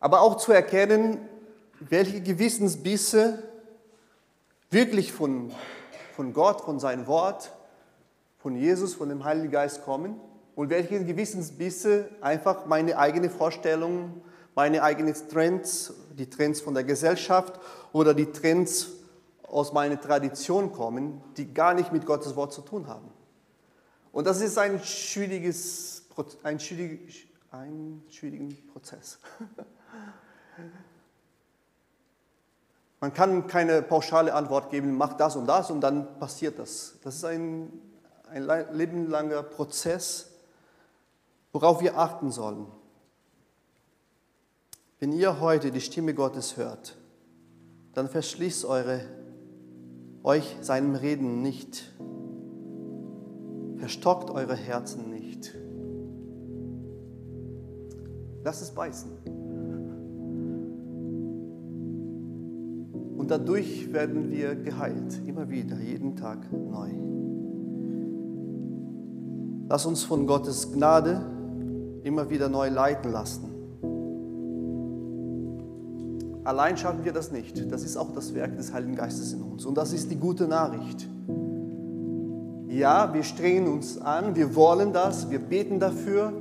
Aber 0.00 0.20
auch 0.22 0.36
zu 0.36 0.52
erkennen, 0.52 1.28
welche 1.80 2.20
Gewissensbisse 2.20 3.42
wirklich 4.70 5.12
von, 5.12 5.52
von 6.14 6.32
Gott, 6.32 6.62
von 6.62 6.80
seinem 6.80 7.06
Wort, 7.06 7.52
von 8.38 8.56
Jesus, 8.56 8.94
von 8.94 9.08
dem 9.08 9.24
Heiligen 9.24 9.50
Geist 9.50 9.82
kommen 9.84 10.20
und 10.56 10.70
welche 10.70 11.04
Gewissensbisse 11.04 12.08
einfach 12.20 12.66
meine 12.66 12.96
eigene 12.98 13.28
Vorstellung, 13.30 14.22
meine 14.54 14.82
eigenen 14.82 15.14
Trends, 15.28 15.92
die 16.12 16.30
Trends 16.30 16.60
von 16.60 16.74
der 16.74 16.84
Gesellschaft 16.84 17.58
oder 17.92 18.14
die 18.14 18.30
Trends 18.30 18.88
aus 19.42 19.72
meiner 19.72 20.00
Tradition 20.00 20.72
kommen, 20.72 21.20
die 21.36 21.52
gar 21.52 21.74
nicht 21.74 21.92
mit 21.92 22.06
Gottes 22.06 22.36
Wort 22.36 22.52
zu 22.52 22.62
tun 22.62 22.86
haben. 22.86 23.08
Und 24.12 24.26
das 24.26 24.40
ist 24.40 24.56
ein 24.58 24.82
schwieriges, 24.82 26.04
ein, 26.44 26.60
schwierig, 26.60 27.28
ein 27.50 28.02
schwieriger 28.10 28.54
Prozess. 28.72 29.18
Man 33.00 33.12
kann 33.12 33.48
keine 33.48 33.82
pauschale 33.82 34.32
Antwort 34.32 34.70
geben, 34.70 34.96
mach 34.96 35.14
das 35.14 35.36
und 35.36 35.46
das 35.46 35.70
und 35.70 35.80
dann 35.82 36.18
passiert 36.18 36.58
das. 36.58 36.94
Das 37.02 37.16
ist 37.16 37.24
ein, 37.24 37.70
ein 38.30 38.48
lebenlanger 38.72 39.42
Prozess, 39.42 40.33
worauf 41.54 41.80
wir 41.80 41.96
achten 41.96 42.30
sollen. 42.32 42.66
Wenn 44.98 45.12
ihr 45.12 45.40
heute 45.40 45.70
die 45.70 45.80
Stimme 45.80 46.12
Gottes 46.12 46.56
hört, 46.56 46.96
dann 47.92 48.08
verschließt 48.08 48.64
eure, 48.64 49.00
euch 50.24 50.56
seinem 50.60 50.96
Reden 50.96 51.42
nicht. 51.42 51.94
Verstockt 53.76 54.30
eure 54.30 54.56
Herzen 54.56 55.10
nicht. 55.10 55.54
Lasst 58.42 58.62
es 58.62 58.72
beißen. 58.72 59.10
Und 63.16 63.30
dadurch 63.30 63.92
werden 63.92 64.32
wir 64.32 64.56
geheilt, 64.56 65.20
immer 65.24 65.48
wieder, 65.48 65.78
jeden 65.78 66.16
Tag 66.16 66.52
neu. 66.52 66.90
Lass 69.68 69.86
uns 69.86 70.02
von 70.02 70.26
Gottes 70.26 70.72
Gnade 70.72 71.33
immer 72.04 72.30
wieder 72.30 72.48
neu 72.48 72.68
leiten 72.68 73.10
lassen. 73.10 73.50
Allein 76.44 76.76
schaffen 76.76 77.04
wir 77.04 77.12
das 77.12 77.32
nicht. 77.32 77.72
Das 77.72 77.82
ist 77.82 77.96
auch 77.96 78.12
das 78.12 78.34
Werk 78.34 78.56
des 78.56 78.72
Heiligen 78.72 78.94
Geistes 78.94 79.32
in 79.32 79.42
uns. 79.42 79.64
Und 79.64 79.76
das 79.78 79.94
ist 79.94 80.10
die 80.10 80.16
gute 80.16 80.46
Nachricht. 80.46 81.08
Ja, 82.68 83.14
wir 83.14 83.22
strengen 83.22 83.66
uns 83.66 83.98
an, 83.98 84.36
wir 84.36 84.54
wollen 84.54 84.92
das, 84.92 85.30
wir 85.30 85.38
beten 85.38 85.80
dafür, 85.80 86.32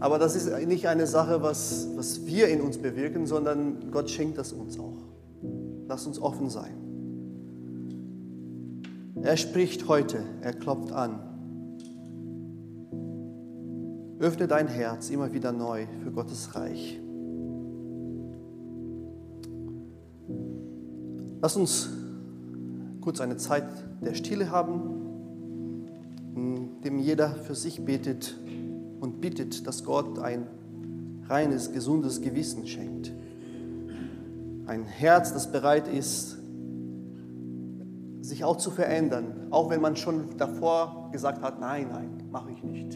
aber 0.00 0.18
das 0.18 0.34
ist 0.34 0.50
nicht 0.66 0.88
eine 0.88 1.06
Sache, 1.06 1.42
was, 1.42 1.88
was 1.96 2.26
wir 2.26 2.48
in 2.48 2.60
uns 2.60 2.78
bewirken, 2.78 3.26
sondern 3.26 3.90
Gott 3.92 4.10
schenkt 4.10 4.38
das 4.38 4.52
uns 4.52 4.78
auch. 4.78 4.96
Lass 5.86 6.06
uns 6.06 6.20
offen 6.20 6.50
sein. 6.50 6.72
Er 9.22 9.36
spricht 9.36 9.86
heute, 9.86 10.24
er 10.40 10.54
klopft 10.54 10.92
an. 10.92 11.25
Öffne 14.18 14.48
dein 14.48 14.66
Herz 14.66 15.10
immer 15.10 15.32
wieder 15.32 15.52
neu 15.52 15.86
für 16.02 16.10
Gottes 16.10 16.54
Reich. 16.54 16.98
Lass 21.42 21.56
uns 21.56 21.90
kurz 23.02 23.20
eine 23.20 23.36
Zeit 23.36 23.68
der 24.00 24.14
Stille 24.14 24.50
haben, 24.50 25.86
in 26.34 26.80
dem 26.82 26.98
jeder 26.98 27.28
für 27.28 27.54
sich 27.54 27.84
betet 27.84 28.38
und 29.00 29.20
bittet, 29.20 29.66
dass 29.66 29.84
Gott 29.84 30.18
ein 30.18 30.46
reines, 31.28 31.72
gesundes 31.72 32.22
Gewissen 32.22 32.66
schenkt. 32.66 33.12
Ein 34.66 34.84
Herz, 34.84 35.34
das 35.34 35.52
bereit 35.52 35.88
ist, 35.88 36.38
sich 38.22 38.44
auch 38.44 38.56
zu 38.56 38.70
verändern, 38.70 39.48
auch 39.50 39.70
wenn 39.70 39.80
man 39.80 39.94
schon 39.94 40.36
davor 40.38 41.10
gesagt 41.12 41.42
hat, 41.42 41.60
nein, 41.60 41.88
nein, 41.92 42.22
mache 42.32 42.50
ich 42.50 42.62
nicht. 42.64 42.95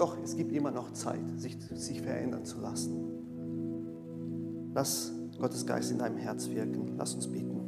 Doch, 0.00 0.16
es 0.24 0.34
gibt 0.34 0.50
immer 0.52 0.70
noch 0.70 0.94
Zeit, 0.94 1.20
sich, 1.38 1.58
sich 1.74 2.00
verändern 2.00 2.46
zu 2.46 2.58
lassen. 2.58 4.70
Lass 4.72 5.12
Gottes 5.38 5.66
Geist 5.66 5.90
in 5.90 5.98
deinem 5.98 6.16
Herz 6.16 6.48
wirken. 6.48 6.94
Lass 6.96 7.14
uns 7.14 7.30
beten. 7.30 7.59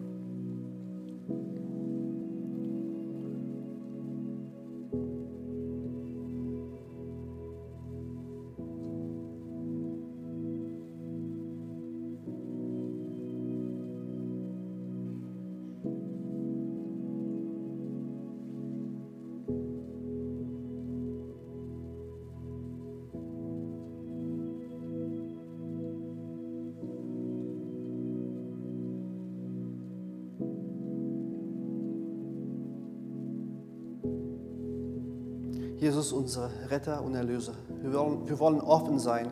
Unser 36.22 36.50
Retter 36.70 37.02
und 37.02 37.16
Erlöser. 37.16 37.54
Wir 37.80 37.92
wollen, 37.92 38.28
wir 38.28 38.38
wollen 38.38 38.60
offen 38.60 39.00
sein 39.00 39.28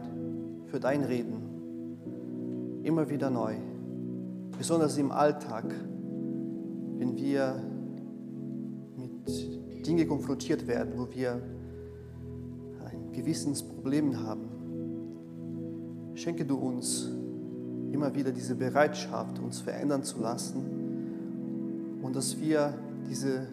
für 0.66 0.81
dein 0.81 1.05
Reden. 1.05 2.81
Immer 2.83 3.09
wieder 3.09 3.31
neu. 3.31 3.55
Besonders 4.59 4.98
im 4.98 5.12
Alltag, 5.12 5.66
wenn 6.98 7.14
wir 7.16 7.62
mit 8.96 9.87
Dingen 9.87 10.09
konfrontiert 10.09 10.66
werden, 10.66 10.94
wo 10.96 11.09
wir 11.14 11.40
ein 12.90 13.12
Gewissensproblem 13.12 14.26
haben. 14.26 14.48
Schenke 16.14 16.44
du 16.44 16.57
uns 16.57 17.09
immer 17.92 18.12
wieder 18.16 18.33
diese 18.33 18.57
Bereitschaft, 18.57 19.38
uns 19.38 19.61
verändern 19.61 20.03
zu 20.03 20.20
lassen 20.20 22.00
und 22.03 22.16
dass 22.16 22.40
wir 22.40 22.74
diese 23.09 23.46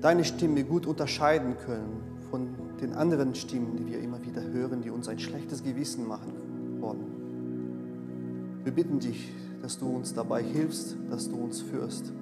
deine 0.00 0.24
Stimme 0.24 0.64
gut 0.64 0.86
unterscheiden 0.86 1.56
können 1.58 2.02
von 2.30 2.48
den 2.80 2.94
anderen 2.94 3.34
Stimmen, 3.34 3.76
die 3.76 3.86
wir 3.86 4.00
immer 4.00 4.22
wieder 4.22 4.42
hören, 4.42 4.82
die 4.82 4.90
uns 4.90 5.08
ein 5.08 5.18
schlechtes 5.18 5.62
Gewissen 5.62 6.06
machen 6.06 6.32
wollen. 6.80 8.60
Wir 8.64 8.72
bitten 8.72 8.98
dich, 8.98 9.32
dass 9.62 9.78
du 9.78 9.88
uns 9.88 10.14
dabei 10.14 10.42
hilfst, 10.42 10.96
dass 11.10 11.28
du 11.28 11.36
uns 11.36 11.60
führst. 11.60 12.12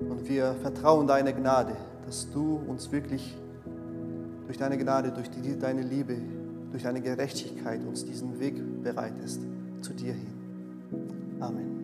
Und 0.00 0.28
wir 0.28 0.54
vertrauen 0.60 1.06
deine 1.06 1.32
Gnade, 1.32 1.76
dass 2.06 2.30
du 2.30 2.60
uns 2.66 2.90
wirklich 2.92 3.36
durch 4.46 4.58
deine 4.58 4.76
Gnade, 4.76 5.12
durch 5.12 5.30
die, 5.30 5.58
deine 5.58 5.82
Liebe, 5.82 6.16
durch 6.70 6.82
deine 6.82 7.00
Gerechtigkeit 7.00 7.84
uns 7.86 8.04
diesen 8.04 8.40
Weg 8.40 8.54
bereitest 8.82 9.42
zu 9.80 9.92
dir 9.92 10.12
hin. 10.12 11.38
Amen. 11.40 11.81